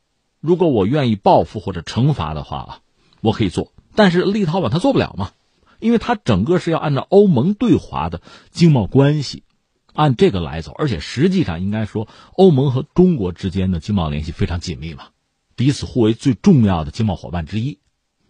[0.42, 2.80] 如果我愿意报复或者惩罚的话啊，
[3.22, 5.32] 我可以做，但是立陶宛他做不了嘛，
[5.80, 9.44] 因为它整个是要按照欧盟对华的经贸关系。
[9.98, 15.06] 按这个来走，而且实际上应该说，欧盟和中国之间的经贸联系非常紧密嘛，
[15.56, 17.80] 彼此互为最重要的经贸伙伴之一。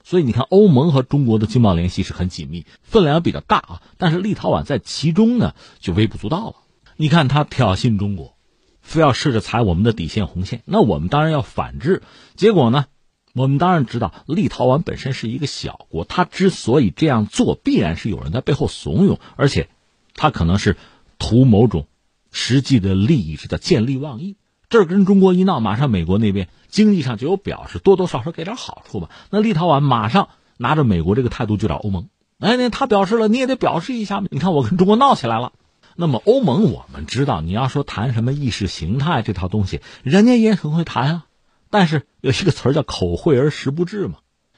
[0.02, 3.82] 所以你看，欧盟和中国的经贸联系是很紧密，分量比较大啊。
[3.98, 6.56] 但是立陶宛在其中呢，就微不足道了。
[6.96, 8.38] 你看他挑衅中国，
[8.82, 12.02] 非要试着踩我们的底线红线，那我们当然要反制。
[12.38, 12.86] 结果呢，
[13.34, 19.68] 我们当然知道，立陶宛本身是一个小国，他之所以这样做，必然是有人在背后怂恿，而且
[20.14, 20.78] 他可能是。
[21.18, 21.88] 图某种
[22.32, 24.36] 实际的利益，是叫见利忘义。
[24.70, 29.10] 这跟中国一闹，马上美国那边经济上就有表示，多多少少给点好处吧。
[29.30, 34.22] 那立陶宛马上拿着美国这个态度去找欧盟，哎，那他表示了，你也得表示一下。
[34.30, 35.54] 你看我跟中国闹起来了，
[35.96, 41.26] 那么欧盟我们知道，你要说谈什么意识形态这套东西，人家也很会谈啊。
[41.70, 44.16] 但是有一个词儿叫口惠而实不至嘛，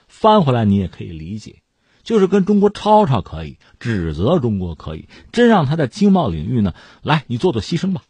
[0.08, 1.62] 翻回来你也可以理解。
[2.04, 8.04] 就是跟中国吵吵可以，指责中国可以，真让他在经贸领域呢，来你做做牺牲吧。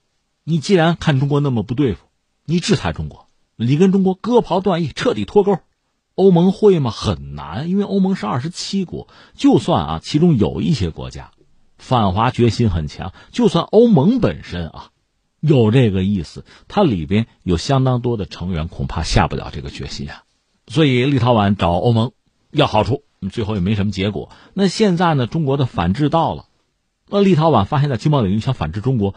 [0.44, 2.06] 你既然看中国那么不对付，
[2.46, 5.60] 你制裁中国，你跟中国割袍断义，彻底脱钩。
[6.16, 6.92] 欧盟会吗？
[6.92, 11.32] 很难，因为欧盟是二十七国，就算啊，其中有一些国家
[11.78, 14.90] 反华决心很强，就算欧盟本身啊
[15.40, 20.24] 有这个意思，它里边有相当多的成员恐怕下不了这个决心啊。
[20.68, 22.12] 所以立陶宛找欧盟
[22.52, 23.04] 要好处。
[23.30, 24.30] 最后也没什么结果。
[24.54, 25.28] 那现在呢？
[25.28, 26.46] 中国的反制到了，
[27.10, 29.14] 那立陶宛发现在经贸领域想反制中国，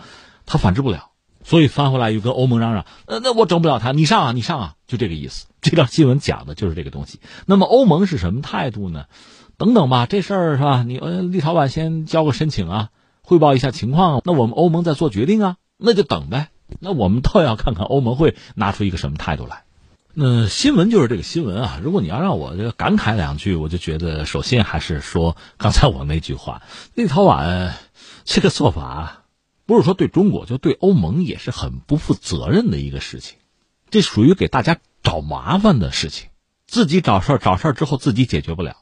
[0.46, 1.10] 他反制不了，
[1.44, 5.46] 所以翻回来又跟欧盟嚷嚷：“呃，那我整不了他，你上啊，你上啊！”就这个意思。
[5.60, 7.20] 这条新闻讲的就是这个东西。
[7.46, 9.04] 那么欧盟是什么态度呢？
[9.56, 10.82] 等等吧，这事儿是吧？
[10.82, 12.88] 你呃，立陶宛先交个申请啊，
[13.22, 14.22] 汇报一下情况。
[14.24, 16.48] 那我们欧盟再做决定啊，那就等呗。
[16.80, 19.64] 那我们倒要看看欧盟会拿出一个什么态度来。
[20.14, 21.80] 那新闻就是这个新闻啊！
[21.82, 26.60] 如果你要让我这个感慨两句，我就觉得，首先还是说刚才我那句话，
[26.94, 27.72] 立陶宛
[28.24, 29.22] 这个做法，
[29.64, 33.38] 不是说对中国，就对欧盟也是很不负责任的一个事情。
[33.88, 36.28] 这属于给大家找麻烦的事情，
[36.66, 38.76] 自己找事儿，找事儿之后自己解决不了，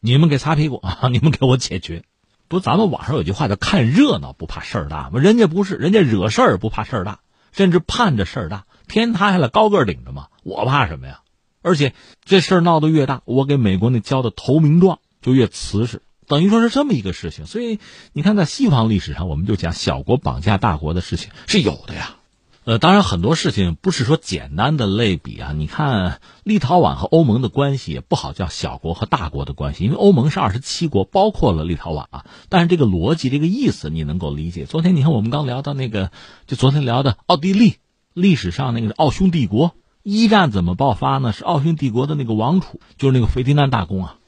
[0.00, 1.08] 你们给擦屁股啊！
[1.10, 2.04] 你们给我解决。
[2.46, 5.18] 不，咱们网上有句话叫“看热闹不怕事儿大”吗？
[5.18, 7.20] 人家不是，人家惹事儿不怕事儿大，
[7.52, 8.66] 甚至盼着事儿大。
[8.86, 11.22] 天塌下来高个顶着嘛，我怕什么呀？
[11.62, 11.94] 而且
[12.26, 17.46] 这事儿闹得越大，我给美国那交的投名状就越瓷实，等于说是这么一个事情。
[17.46, 17.78] 所以
[18.12, 22.16] 你看，在西方历史上，我们就讲小国绑架大国的事情是有的呀。
[22.64, 25.52] 呃，当然很多事情不是说简单的类比啊。
[25.52, 32.26] 你看立陶宛和欧盟的关系也不好叫小国和大国的关系，因为欧盟是二十七国，包括了立陶宛啊。
[32.50, 34.66] 但是这个逻辑、这个意思你能够理解。
[34.66, 36.10] 昨天你看我们刚聊到那个，
[36.46, 37.76] 就昨天聊的奥地利。
[38.12, 39.74] 历史上那个奥匈帝国
[40.06, 41.32] 一战怎么爆发呢？
[41.32, 44.18] 是奥匈帝国的那个王储，就是那个斐迪南大公啊，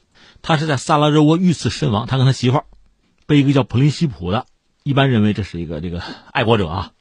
[0.41, 2.07] 他是在萨拉热窝遇刺身亡。
[2.07, 2.65] 他跟他媳妇儿
[3.27, 4.47] 被一个叫普林西普的，
[4.81, 6.01] 一般认为这是一个这个
[6.31, 6.91] 爱国者啊，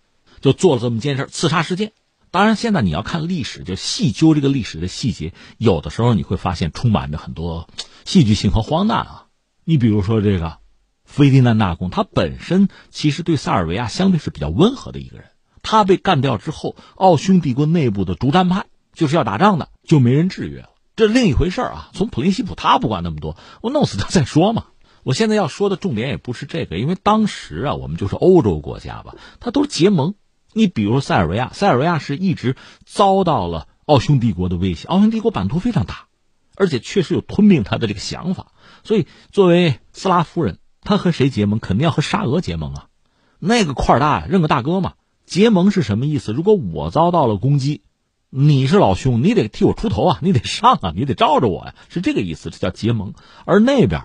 [0.42, 1.92] 就做了这么件事刺杀事件。
[2.30, 7.70] 当然，现在你要看历史，就细究这个历史的细节，有的时候你会发现充满着很多
[8.04, 9.26] 戏剧性和荒诞啊。
[9.64, 10.58] 你比如说这个
[11.06, 15.28] 斐迪南大公，他本身其实对塞尔维亚相对是比较温和的一个人。
[15.68, 21.90] 他被干掉之后，奥匈帝国内部的主战派就是要打仗的，就没人制约了，这另一回事啊。
[21.92, 24.66] 从普林西普他不管那么多，我弄死他再说嘛。
[25.02, 30.14] 我现在要说的重点也不是这个，因为当时啊，我们就是欧洲国家吧，他都是结盟。
[30.52, 32.54] 你比如塞尔维亚，塞尔维亚是一直
[32.84, 36.06] 遭到了奥匈帝国的威胁，奥匈帝国版图非常大，
[36.54, 38.52] 而且确实有吞并他的这个想法。
[38.84, 41.58] 所以作为斯拉夫人，他和谁结盟？
[41.58, 42.86] 肯定要和沙俄结盟啊，
[43.40, 44.94] 那个块大呀，认个大哥嘛。
[45.26, 46.32] 结盟是什么意思？
[46.32, 47.82] 如果我遭到了攻击，
[48.30, 53.12] 你是老兄，你得替我出头啊，你得上啊，你得罩着我呀，是这个意思，这叫结盟。
[53.44, 54.04] 而那边，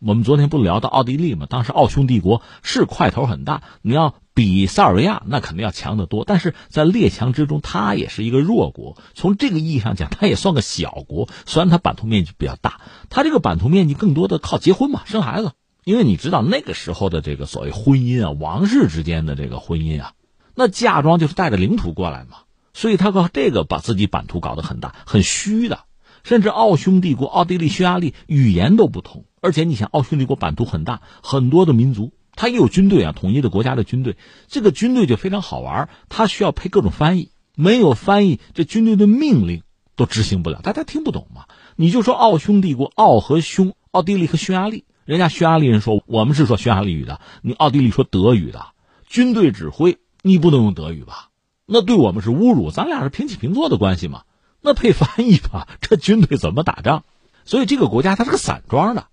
[0.00, 1.46] 我们昨天不聊到奥地利吗？
[1.48, 6.24] 当时奥匈帝国是块头很大，你要比塞尔维亚，那肯定要强得多。
[6.26, 8.98] 但是在列强之中，它也是一个弱国。
[9.14, 11.30] 从这个意义上讲，它也算个小国。
[11.46, 15.52] 虽然它版图面积比较大，它这个版图面积更多的靠结婚嘛，生孩子。
[15.84, 20.12] 因为你知道那个时候的这个所谓婚姻啊，王室之间的这个婚姻啊。
[20.60, 22.38] 那嫁妆就是带着领土过来嘛，
[22.74, 25.84] 所以他靠这个把自己版图搞得很大、很虚的。
[26.24, 34.16] 甚至奥匈帝国、奥地利、匈牙利语言都不同，而且你想，奥匈帝国版图很大，很多的民族，他也有军队啊，统一的国家的军队。
[34.48, 39.62] 这个军队就非常好玩，他需要配各种翻译，没有翻译，这军队的命令
[39.94, 41.44] 都执行不了，大家听不懂嘛。
[41.76, 48.66] 你就说奥匈帝国，奥和匈，奥地利和匈牙利，人家匈牙利人说我们是说匈牙利语的，你奥地利说德语的，
[49.06, 49.98] 军队指挥。
[50.22, 51.30] 你不能用德语吧？
[51.66, 52.70] 那对我们是侮辱。
[52.70, 54.22] 咱俩是平起平坐的关系嘛？
[54.60, 55.68] 那配翻译吧？
[55.80, 57.04] 这军队怎么打仗？
[57.44, 59.06] 所以这个国家它是个散装的，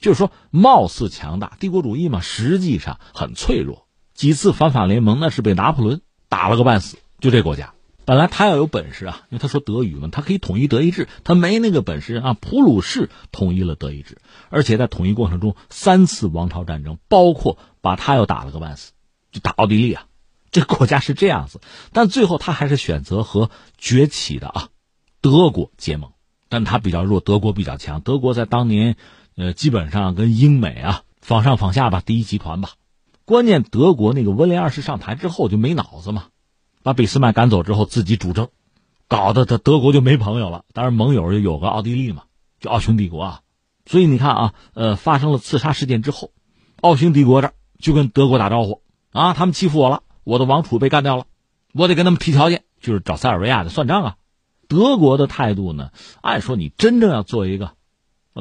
[0.00, 3.86] 就是说貌似强大，帝国主义嘛，实际上很脆弱。
[4.14, 6.96] 几次反法联盟那是被拿破仑打了个半死。
[7.20, 12.34] 就这国家，本来他要有本事啊，因为他说德语嘛，他可以统一德意志，他没那个本事啊。
[12.34, 18.92] 普鲁士统一了德意志，而且在统一过程中三次王朝战争，包括把他又打了个半死，
[19.32, 20.06] 就打奥地利啊。
[20.56, 21.60] 这国家是这样子，
[21.92, 24.68] 但最后他还是选择和崛起的啊
[25.20, 26.12] 德国结盟，
[26.48, 28.00] 但他比较弱，德国比较强。
[28.00, 28.96] 德国在当年，
[29.36, 32.70] 呃，基本上跟英美啊仿上仿下吧，第一集团吧。
[33.26, 36.28] 关键德国那个威廉二世上台之后就没脑子嘛，
[36.82, 38.48] 把俾斯麦赶走之后自己主政，
[39.08, 40.64] 搞得他德国就没朋友了。
[40.72, 42.22] 当然盟友就有个奥地利嘛，
[42.60, 43.40] 就奥匈帝国啊。
[43.84, 46.30] 所以你看啊，呃，发生了刺杀事件之后，
[46.80, 48.80] 奥匈帝国这就跟德国打招呼
[49.10, 50.02] 啊，他们欺负我了。
[50.26, 51.26] 我的王储被干掉了，
[51.72, 54.16] 我得跟他们提条件，就是找塞尔维亚的算账啊。
[54.66, 57.74] 德国的态度呢，按说你真正要做一个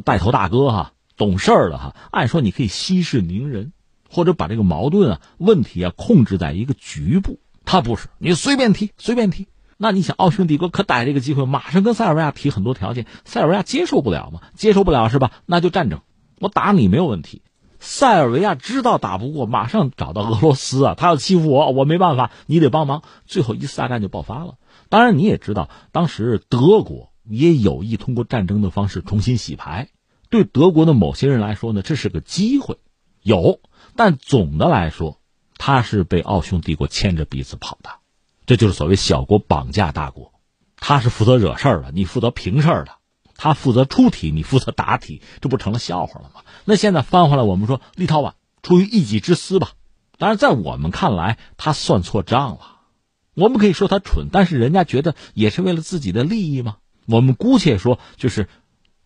[0.04, 3.72] 带头大哥哈，懂事儿的哈，按说你可以息事宁人，
[4.10, 7.40] 或者把这个矛盾啊、问题啊控制在一个局部。
[7.66, 9.48] 他不是，你随便提，随便提。
[9.78, 14.42] 那你想，奥匈帝国可逮这个机会，马上跟塞尔维亚提很多条件，塞尔维亚接受不了吗？
[14.56, 15.32] 接受不了是吧？
[15.46, 16.02] 那就战争，
[16.40, 17.44] 我打你没有问题。
[17.88, 20.96] 塞尔维亚知道打不过，马上找到俄罗斯啊！
[20.96, 23.04] 他要欺负我，我没办法，你得帮忙。
[23.28, 24.56] 最后一次大战就爆发了。
[24.90, 29.90] 当然，你也知道，当时德国也有意通过战争的方式重新洗牌。
[30.30, 32.80] 对德国的某些人来说呢，这是个机会，
[33.22, 33.60] 有。
[33.96, 35.20] 但总的来说，
[35.58, 37.92] 他是被奥匈帝国牵着鼻子跑的。
[38.48, 40.34] 这就是所谓小国绑架大国，
[40.76, 42.94] 他是负责惹事儿的，你负责平事儿的。
[43.38, 46.42] 他负责出题，你负责答题，这不成了笑话了吗？
[46.64, 48.34] 那现在翻回来，我们说立陶宛
[48.64, 49.72] 出于一己之私吧，
[50.18, 52.72] 当然在我们看来，他算错账了。
[53.34, 56.78] 我们可以说他蠢，但是人家觉得也是为了自己的利益吗？
[57.06, 58.48] 我们姑且说，就是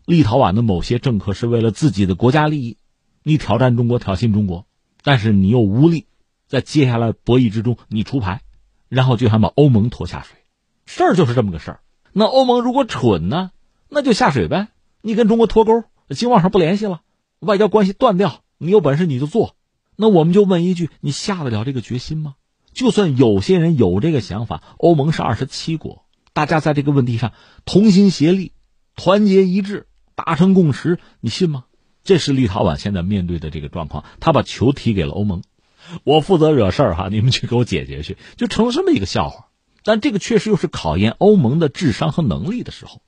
[0.06, 2.78] 立陶宛的某些政客是为了自己的国家利益，
[3.24, 4.68] 你挑战中国，挑衅中国，
[5.02, 6.06] 但是你又无力，
[6.48, 8.42] 在接下来博弈之中你出牌，
[8.88, 10.38] 然后就想把欧盟拖下水，
[10.86, 11.80] 事儿就是这么个事儿。
[12.14, 13.52] 那欧盟如果蠢呢？
[13.90, 14.68] 那就下水呗，
[15.02, 17.02] 你跟中国脱钩，经贸上不联系了，
[17.40, 19.56] 外交关系断掉，你有本事你就做。
[19.96, 22.36] 那我们就问一句：你下得了这个决心吗？
[22.72, 27.34] 就算有些人有这个想法，欧盟是二十七国，大家在这个问题上
[27.66, 28.54] 同心协力、
[28.96, 31.66] 团结一致，达成共识，你信吗？
[32.04, 35.42] 这是立陶宛现在面对的这个状况，他把球踢给了欧盟，
[36.04, 39.48] 我负责惹事儿哈，你们去给我解决去，就成了这么一个笑话。
[39.84, 43.02] 但这个确实又是考验欧盟的智商和能力的时候。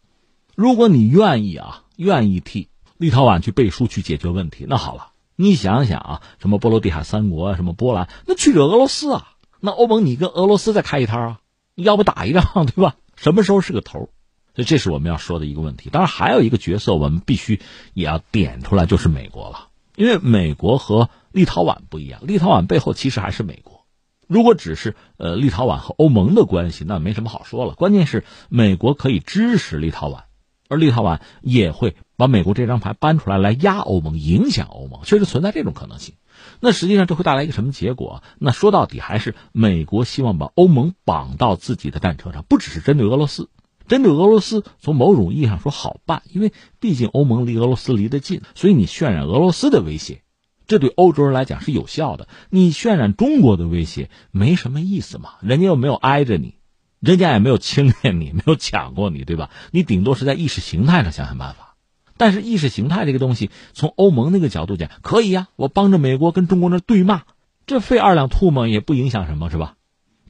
[0.55, 9.33] 如果你愿意啊，愿意替立陶宛去背书去解决问题，那好了，你想想啊，什么波罗的海三国啊，什么波兰，那去惹俄罗斯啊？
[9.59, 11.39] 那欧盟你跟俄罗斯再开一摊啊？
[11.75, 12.95] 要不打一仗对吧？
[13.15, 14.09] 什么时候是个头？
[14.53, 15.89] 所以这是我们要说的一个问题。
[15.89, 17.61] 当然还有一个角色，我们必须
[17.93, 19.69] 也要点出来，就是美国了。
[19.95, 23.85] 因为美国和立陶宛不一样，立陶宛背后其实还是美国。
[24.27, 27.73] 如果只是呃立陶宛和欧盟的关系，那没什么好说了。
[27.73, 30.23] 关键是美国可以支持立陶宛，
[30.72, 36.15] 而立陶宛也会把美国这张牌搬出来，来压欧盟，影响欧盟，确实存在这种可能性。
[36.61, 38.24] 那实际上这会带来一个什么结果？
[38.39, 43.49] 那说到底还是美国希望把欧盟绑到自己的战车上，不只是针对俄罗斯，
[43.89, 50.22] 针对俄罗斯从某种意义上说好办，因为毕竟欧盟离俄罗斯离得近，所以你渲染俄罗斯的威胁。
[50.67, 52.30] 这对欧洲人来讲是有效的。
[52.49, 55.32] 你渲染中国的威胁没什么意思嘛？
[55.41, 56.55] 人家又没有挨着你，
[57.01, 59.49] 人家也没有侵略你，没有抢过你，对吧？
[59.71, 61.75] 你顶多是在意识形态上想想办法。
[62.15, 67.23] 但是意识形态这个东西，从欧盟那个角度讲，可以呀，我帮着美国跟中国那对骂，
[67.65, 69.77] 这费二两吐沫也不影响什么，是吧？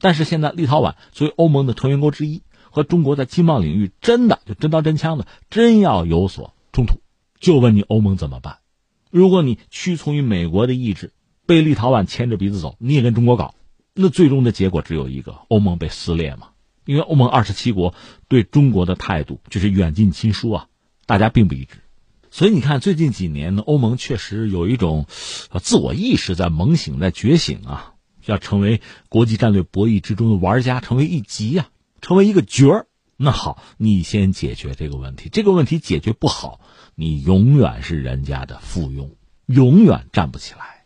[0.00, 7.02] 但是现在立陶宛作为欧盟的成员国之一，和中国在经贸领域真的就真刀真枪的，真要有所冲突，
[7.38, 8.60] 就问你欧盟怎么办？
[9.10, 11.12] 如果你屈从于美国的意志，
[11.46, 13.54] 被立陶宛牵着鼻子走，你也跟中国搞，
[13.92, 16.48] 那最终的结果只有一个：欧盟被撕裂嘛。
[16.84, 17.94] 因为欧盟二十七国
[18.28, 20.66] 对中国的态度就是远近亲疏啊，
[21.06, 21.78] 大家并不一致。
[22.30, 25.06] 所以你看，最近几年呢，欧盟确实有一种
[25.62, 31.68] 自我意识在猛醒、在觉醒啊，要成为国际战略博弈之中的玩家，成为一极呀，
[32.00, 32.86] 成为一个角儿。
[33.18, 36.60] 那好，你先解决这个问题，这个问题解决不好。
[36.94, 39.10] 你永远是人家的附庸，
[39.46, 40.81] 永远站不起来。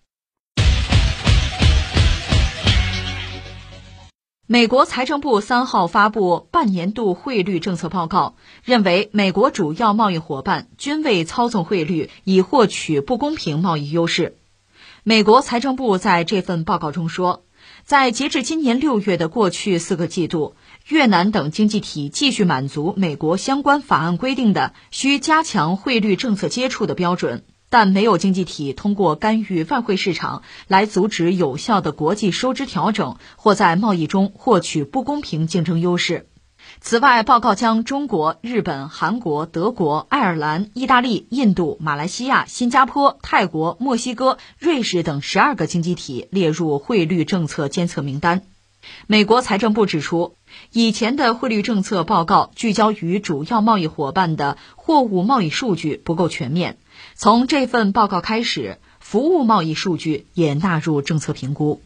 [4.49, 14.37] 美国财政部三号发布半年度汇率政策报告，认为美国主要贸易伙伴均未操纵汇率以获取不公平贸易优势。
[15.03, 17.43] 美国财政部在这份报告中说，
[17.83, 20.55] 在截至今年六月的过去四个季度。
[20.87, 36.29] 越南等经济体继续满足美国相关法案规定的需加强汇率政策接触的标准，但没有经济体通过干预外汇市场来阻止有效的国际收支调整或在贸易中获取不公平竞争优势。
[36.81, 48.43] 此外，报告将中国、日本、韩国、德国、爱尔兰、意大利、印度、马来西亚、新加坡、泰国、墨西哥、瑞士等十二个经济体列入汇率政策监测名单。
[49.07, 50.35] 美国财政部指出，
[50.73, 56.79] 以前的汇率政策报告聚焦于主要贸易伙伴的货物贸易数据不够全面。
[57.19, 61.81] 从这份报告开始，服务贸易数据也纳入政策评估。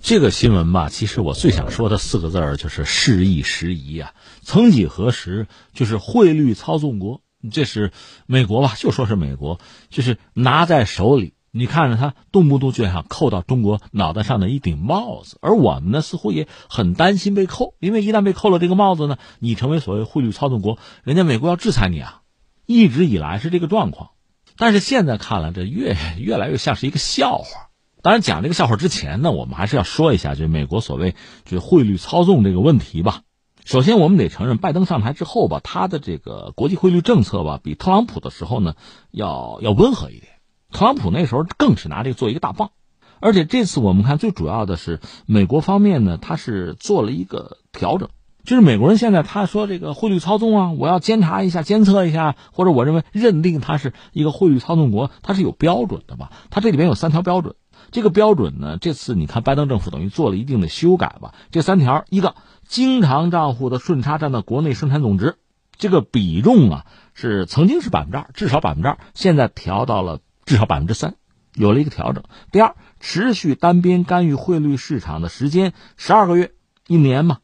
[0.00, 4.12] 这个新闻吧，其实我最想说的四个字儿就是适宜时宜啊。
[4.40, 7.20] 曾几何时，就是汇率操纵国，
[7.52, 7.92] 这是
[8.26, 8.74] 美国吧？
[8.76, 11.34] 就说是美国，就是拿在手里。
[11.52, 22.22] 你看着他动不动就想扣到中国脑袋上的一顶帽子，而我们呢似乎也很担心被扣，因为一旦被扣了这个帽子呢，你成为所谓汇率操纵国，人家美国要制裁你啊，
[22.66, 24.10] 一直以来是这个状况，
[24.56, 27.70] 但是现在看来这越 越来越像是一个笑话。
[28.02, 33.22] 当然，讲这个笑话之前呢，我们还是要说一下，就美国所谓就汇率操纵这个问题吧。
[33.64, 38.74] 首先，我们得承认，拜登上台之后吧，他的这个国际汇率政策吧，比特朗普的时候呢
[39.12, 40.32] 要要温和一点。
[40.72, 42.72] 特朗普那时候更是拿这个做一个大棒，
[43.20, 48.08] 而且这次我们看最主要的是美国方面呢，他是做了一个调整，
[48.44, 56.30] 就是美国人现在他说这个汇率操纵啊，我要监察一下、监测一下，或者我认为认定它是一个汇率操纵国，它是有标准的吧？
[56.50, 57.54] 它这里边有三条标准，
[57.90, 61.34] 这个标准呢，这次你看拜登政府等于做了一定的修改吧？
[61.50, 62.34] 这三条，一个
[62.66, 65.36] 经常账户的顺差占到国内生产总值，
[65.76, 70.20] 这个比重啊是曾经是百分之二，至少百分之二，现在调到了。
[70.44, 71.14] 至少百分之三，
[71.54, 72.24] 有了一个调整。
[72.50, 76.50] 第二，持续单边干预汇率市场的时间十二个月，
[76.88, 77.38] 一年嘛，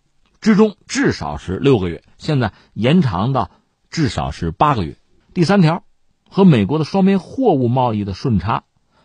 [0.49, 3.51] 之中至少是六个月，现在延长到
[3.91, 4.97] 至少是八个月。
[5.35, 5.85] 第三条，
[6.31, 8.65] 和美国的双边货物贸易的顺差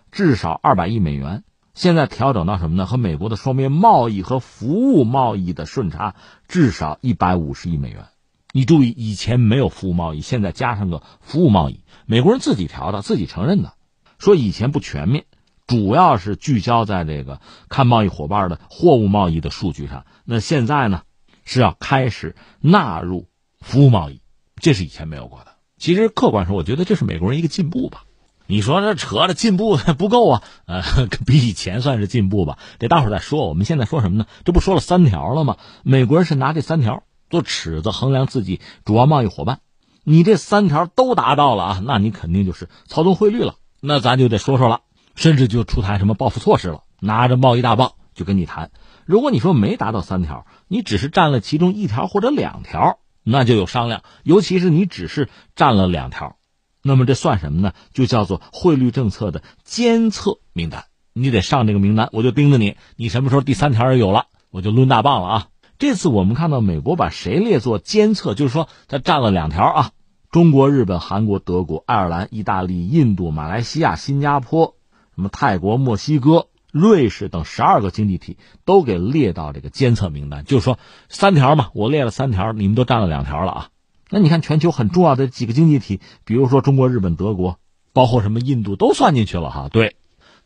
[0.10, 2.86] 至少二百亿美元，现在调整到什么呢？
[2.86, 6.16] 和美国的双边贸易和服务贸易的顺差
[6.48, 8.06] 至少一百五十亿美元。
[8.54, 13.74] 你注意，以前没有服务贸易，现在加上个服务贸易，美国人自己调的，自己承认的。
[14.18, 15.26] 说以前不全面，
[15.68, 20.06] 主要是聚焦在这个看贸易伙伴的货物贸易的数据上。
[20.24, 21.02] 那现在呢，
[21.46, 23.28] 是要开始纳入
[23.60, 24.22] 服务贸易，
[24.56, 25.54] 这是以前没有过的。
[25.78, 28.06] 其实客观说，我觉得这是美国人一个进步吧。
[28.46, 30.44] 你说这扯的进步不够啊？
[30.66, 30.84] 呃，
[31.26, 32.60] 比以前算是进步吧。
[32.78, 33.48] 得大伙儿再说。
[33.48, 34.26] 我们现在说什么呢？
[34.44, 35.58] 这不说了三条了吗？
[35.84, 39.60] 美国人是拿这三条做尺子衡量自己主要贸易伙伴。
[40.04, 43.56] 你这三条都达到了啊，那你肯定就是操纵汇率了。
[43.80, 44.82] 那咱就得说说了，
[45.16, 48.72] 甚至就出台什么报复措施了，拿着贸易大棒就跟你谈。
[49.06, 54.04] 如果你说没达到三条，你只是占了其中一条或者两条，那就有商量。
[54.24, 56.38] 尤其是你只是占了两条，
[56.82, 57.74] 那么这算什么呢？
[57.94, 60.86] 就叫做汇率政策的监测名单。
[61.14, 65.48] 你得上这个名单，我就盯着你，你什么时候第三条也有了，我就抡大棒了啊！
[65.78, 69.92] 这次我们看到美国把谁列作监测，就是说他占了两条啊，
[70.32, 74.76] 中国、日本、韩国、德国、爱尔兰、意大利、印度、马来西亚、新加坡，
[75.16, 83.70] 什么泰国、墨西哥、瑞士等十二个经济体都给列到这个监测名单，就是说三条嘛，我列了三条，你们都占了两条了啊。
[84.10, 87.60] 那你看全球很重要的几个经济体，比如说中国、日本、德国，
[87.94, 89.70] 包括什么印度都算进去了哈。
[89.72, 89.96] 对，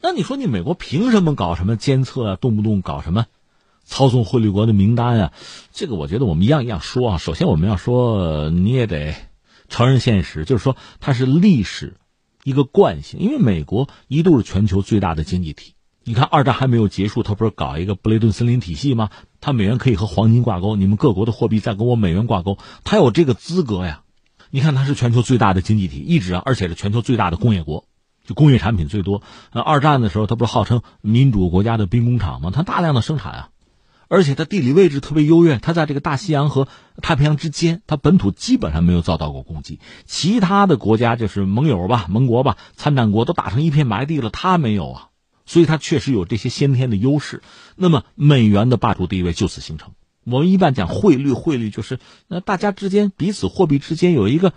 [0.02, 2.36] 那你说你美国凭什么搞什么监测啊？
[2.36, 3.26] 动不动搞什么？
[3.86, 5.34] 操纵汇率国的名单啊，
[5.72, 7.18] 这个我觉得我们一样一样说啊。
[7.18, 9.16] 首先我们要说，你也得
[9.70, 11.96] 承认现实，就是说它是历史
[12.44, 13.22] 一个惯性。
[13.22, 15.74] 因为美国一度是全球最大的经济体，
[16.08, 19.10] 你看二战还没有结束，他不是搞一个布雷顿森林体系吗？
[19.42, 24.04] 他美元可以和黄金挂钩，你们各国的货币再跟我美元挂钩，他有这个资格呀。
[24.50, 27.84] 你看他是全球最大的经济体，一直啊，而且是全球最大的工业国，
[28.26, 29.22] 就工业产品最多。
[29.52, 32.52] 呃，二战的时候他不是号称民主国家的兵工厂吗？
[32.54, 33.50] 他大量的生产啊。
[34.08, 36.70] 而且他地理位置特别优越，他在这个大西洋和
[37.02, 39.82] 太平洋之间，他本土基本上没有遭到过攻击。
[40.06, 45.08] 其他的国家就是盟友吧、盟国吧、参战国都打成一片白地了，他没有啊，
[45.48, 47.42] 所以它确实有这些先天的优势。
[47.76, 49.94] 那么美元的霸主地位就此形成。
[50.26, 54.54] 我们一般讲汇率，汇率就是那大家之间彼此货币之间有一个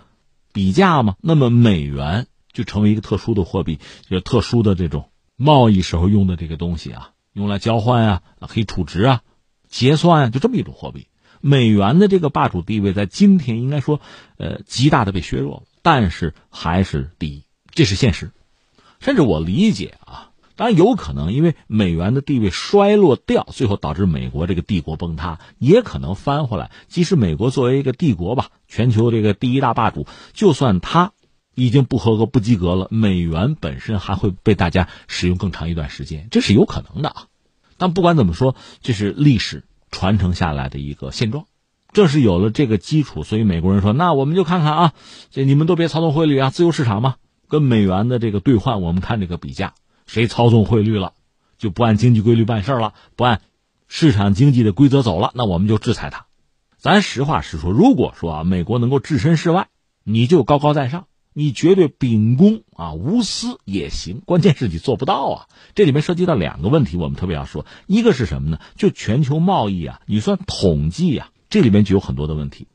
[0.53, 1.15] 比价嘛。
[1.21, 3.79] 那么美元就成为一个特殊的货币，
[4.09, 9.21] 就特殊的这种贸易时候用的这个东西啊，用来交换啊，可以储值啊。
[9.69, 11.07] 结算啊，就这么一种货币，
[11.39, 14.01] 美元的这个霸主地位在今天应该说，
[14.35, 18.31] 呃，极大的被削弱了，但是还是第一，这是现实。
[18.99, 20.30] 甚至我理解啊，
[20.61, 26.69] 当然有可能因为美元的地位衰落掉，最后导致美国这个帝国崩塌，也可能翻回来。
[26.87, 31.13] 即使美国作为一个帝国吧，全球这个第一大霸主，就算它
[31.55, 37.25] 已经不合格、不及格了，美元本身还会被大家使用更长一段时间，这是有可能的啊。
[37.77, 41.45] 但不管怎么说，这是历史传承下来的一个现状。
[41.91, 44.93] 正是有了这个基础，所以美国人说：“那我们就看看啊，
[45.31, 47.15] 这你们都别操纵汇率啊，自由市场嘛，
[47.47, 49.73] 跟美元的这个兑换，我们看这个比价，
[50.11, 51.13] 谁操纵汇率了，
[51.57, 53.39] 就不按经济规律办事了，不按
[53.87, 56.25] 市场经济的规则走了，那我们就制裁他。
[56.75, 59.69] 咱实话实说，如果说啊，美国能够置身事外，
[60.03, 65.47] 你就高高在上。”你绝对秉公啊，无私也行，关键是你做不到啊。
[65.75, 68.59] 这里面涉及到两个问题，我们特别要说，一个是什么呢？
[68.75, 72.67] 就全球贸易啊，你算统计啊，这里面就有很多的问题。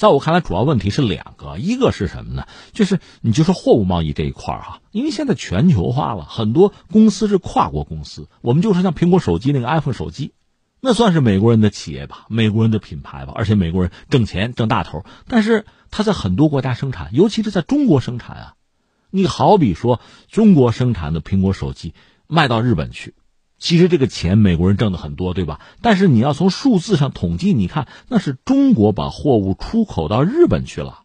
[0.00, 2.46] 在我看来，主要问题是两个，一个是什么呢？
[2.72, 10.32] 就是你就说货物贸易这一块儿哈，因为现在全球化了，很多公司是跨国公司，我们就是像苹果手机那个 iPhone 手机。
[10.80, 15.04] 那算是美国人的企业吧，美国人的品牌吧，而且美国人挣钱挣大头。
[15.28, 18.54] 但是他在很多国家生产，尤其是在中国生产啊。
[19.10, 21.92] 你好比说中国生产的苹果手机
[22.26, 23.12] 卖到日本去，
[23.60, 25.60] 其实这个钱美国人挣的很多，对吧？
[25.82, 31.02] 但是你要从数字上统计，你看那是中国把货物出口到日本去了，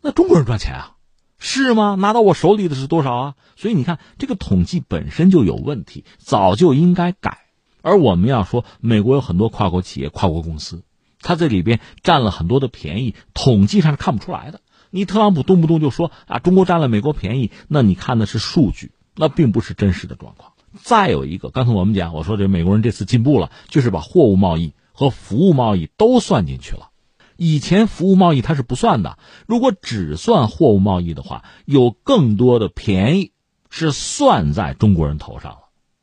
[0.00, 0.94] 那中国人赚钱啊，
[1.40, 1.96] 是吗？
[1.96, 3.34] 拿到我手里的是多少啊？
[3.56, 7.38] 所以你看这个统计本身就有问题，早就应该改。
[7.82, 10.84] 而我们要说，美国有很多跨国企业、跨国公司，
[11.20, 14.60] 它这里边占了很多的便宜，统计上是看不出来的。
[14.90, 20.52] 你特朗普动不动就说啊，中国占了美国便宜，那你看的是数据，那并不是真实的状况。
[20.82, 26.90] 再有一个，刚才我们讲，我说这美国人这次进步了，就是把货物贸易和服务贸易都算进去了。
[27.36, 33.32] 以前服务贸易它是不算的，如果只算货物贸易的话，有更多的便宜
[33.70, 35.58] 是算在中国人头上了。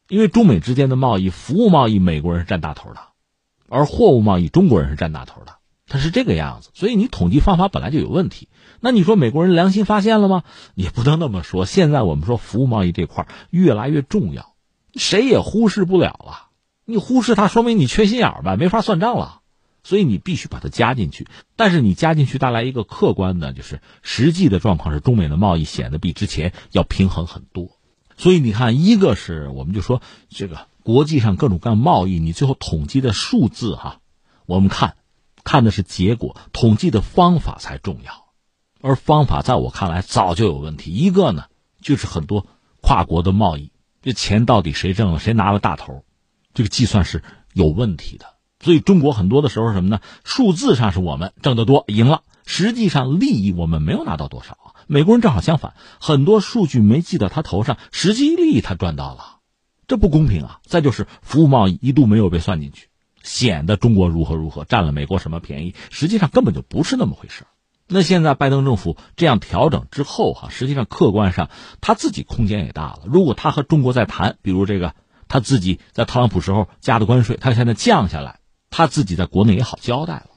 [0.08, 3.00] 因为中美之间的贸易，服务贸易美国人是占大头的，
[3.68, 5.56] 而货物贸易中国人是占大头的，
[5.88, 6.70] 它是这个样子。
[6.74, 8.48] 所以你统计方法本来就有问题。
[8.80, 10.44] 那你说美国人良心发现了吗？
[10.76, 11.66] 也不能那么说。
[11.66, 14.54] 现在我们说服务贸易这块越来越重要，
[14.96, 16.50] 谁也忽视不了了。
[16.86, 19.42] 你忽视它，说明你缺心眼儿吧，没法算账了。
[19.84, 21.28] 所以你必须把它加进去。
[21.56, 27.78] 但是你加进去带来一个客观的，就是实际的状况是中美的贸易显得比之前要平衡很多。
[28.18, 34.00] 所以你看，一个是我们就说这个国际上各种各样贸易，你最后统计的数字哈，
[34.46, 34.96] 我们看，
[35.44, 38.26] 看的是结果，统计的方法才重要，
[38.82, 40.94] 而方法在我看来早就有问题。
[40.94, 41.46] 一个呢，
[41.82, 42.48] 就是很多
[42.82, 43.72] 跨国的贸易，
[44.06, 46.06] 这钱到底谁挣了，谁拿了大头，
[46.54, 48.36] 这个计算是有问题的。
[48.60, 50.00] 所以中国很多的时候什么呢？
[50.24, 54.76] 数字上是我们挣得多，赢了，实际上利益我们没有拿到多少。
[54.86, 59.40] 美国人正好相反，很多数据没记到他头上，实际利益他赚到了，
[59.88, 60.60] 这不公平啊！
[60.64, 62.90] 再就是服务贸易一度没有被算进去，
[63.24, 67.46] 显得中国如何如何占了美国什么便宜，实际上根本就不是那么回事
[67.88, 71.50] 那现在拜登政府这样调整之后，哈，实际上客观上
[71.82, 73.02] 他自己空间也大了。
[73.06, 74.96] 如果他和中国在谈，比如这个
[75.28, 78.40] 他自己在特朗普时候加的关税，他现在降下来，
[78.72, 80.28] 他自己在国内也好交代了。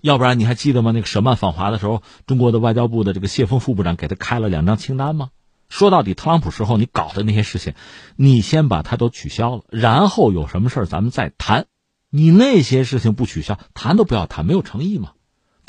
[0.00, 0.92] 要不然你还记得吗？
[0.92, 5.30] 那个舍曼访华的时候，中国的外交部的这个谢峰副部长给他开了两张清单吗？
[5.68, 7.74] 说到底，特朗普时候你搞的那些事情，
[8.16, 11.66] 你先把它都取消了，然后有什么事咱们再谈。
[12.10, 15.10] 你那些事情不取消，谈都不要谈，没有诚意嘛。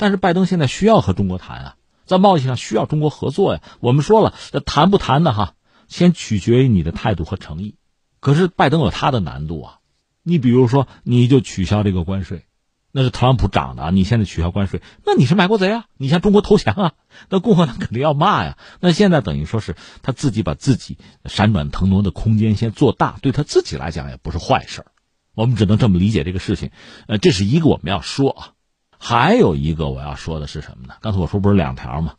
[0.00, 1.76] 但是拜登现在需要和中国谈啊，
[2.06, 3.60] 在贸易上需要中国合作呀。
[3.80, 5.52] 我们说了，这谈不谈的哈，
[5.88, 7.74] 先取决于你的态度和诚意。
[8.18, 9.78] 可是拜登有他的难度啊，
[10.22, 12.46] 你比如说，你就取消这个关税。
[12.92, 13.90] 那是特朗普涨的啊！
[13.90, 15.84] 你现在取消关税，那你是卖国贼啊！
[15.98, 16.92] 你向中国投降啊！
[17.28, 18.56] 那共和党肯定要骂呀！
[18.80, 20.96] 那现在等于说是他自己把自己
[21.26, 24.86] 闪转腾挪的空间先做大，对他自己来讲也不是坏事
[25.34, 26.72] 我们只能这么理解这个事情。
[27.06, 28.52] 呃，这是一个我们要说啊，
[29.02, 30.94] 还有一个我要说的是什么呢？
[31.00, 32.14] 刚才我说不是两条吗？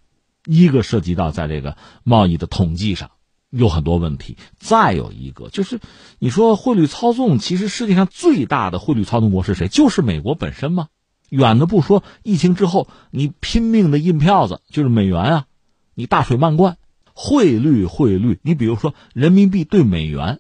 [0.46, 3.12] 一个涉及到在这个贸易的统计上。
[3.52, 5.82] 有很多问题，再有一个就是，
[6.20, 9.68] 你说汇率操纵，其实世界上最大的汇率操纵国是谁？
[9.68, 10.88] 就是美国本身吗？
[11.28, 15.46] 远的不说，疫情之后，你拼命的印票子，就是美元啊，
[15.96, 16.78] 你大水漫灌，
[17.14, 20.40] 汇率汇率，你比如说人民币对美元，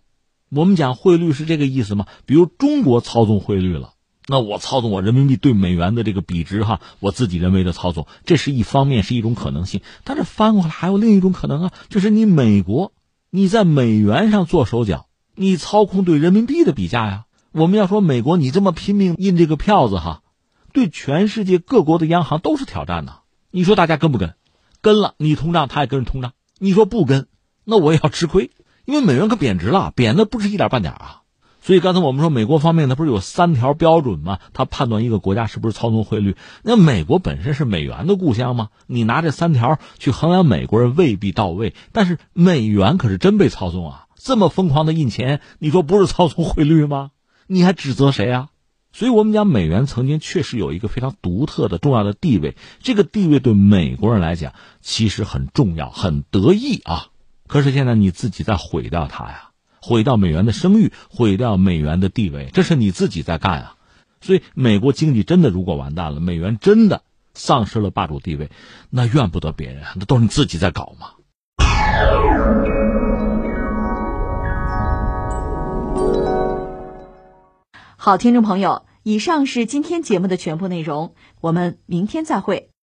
[0.50, 2.06] 我们讲汇率是这个意思吗？
[2.26, 3.92] 比如中国操纵汇率了，
[4.32, 9.82] 那我操纵我人民币对美元的这个比值哈，我自己人为的操纵，这是一方面，是一种可能性。
[10.06, 12.94] 但是翻过来还有另一种可能啊，就是你美国。
[13.30, 17.26] 你在美元上做手脚，你操控对人民币的比价呀？
[17.52, 20.22] 我们要说美国，你这么拼命印这个票子哈，
[20.72, 23.20] 对全世界各国的央行都是挑战呐。
[23.52, 24.34] 你说大家跟不跟？
[24.80, 26.32] 跟了，你通胀，他也跟着通胀。
[26.58, 27.28] 你说不跟，
[27.66, 28.52] 那我也要吃亏，
[28.86, 31.21] 因为美元可贬值了，贬的不是一点半点啊。
[31.64, 34.40] 所以刚才我们说，美国方面呢，不是有三条标准吗？
[34.52, 36.36] 他判断一个国家是不是操纵汇率。
[36.64, 38.70] 那美国本身是美元的故乡吗？
[38.88, 41.76] 你拿这三条去衡量美国人未必到位。
[41.92, 44.08] 但是美元可是真被操纵啊！
[44.16, 47.12] 这么疯狂的印钱，你说不是操纵汇率吗？
[47.46, 48.50] 你还指责谁啊？
[48.92, 52.58] 所以我们讲，美元曾经确实有一个非常独特的、重要的地位。
[52.82, 57.10] 这个地位对美国人来讲其实很重要、很得意啊。
[57.48, 59.51] 可是现在你自己在毁掉它呀。
[59.82, 63.76] 毁掉美元的声誉，毁掉美元的地位，这是你自己在干啊！
[64.22, 67.02] 所以，美国经济真的如果完蛋了，美元真的
[67.34, 68.52] 丧失了霸主地位，
[68.90, 71.08] 那怨不得别人，那都是你自己在搞嘛。
[77.98, 82.71] 好，听众朋友，以上是今天节目的全部内容，我们明天再会。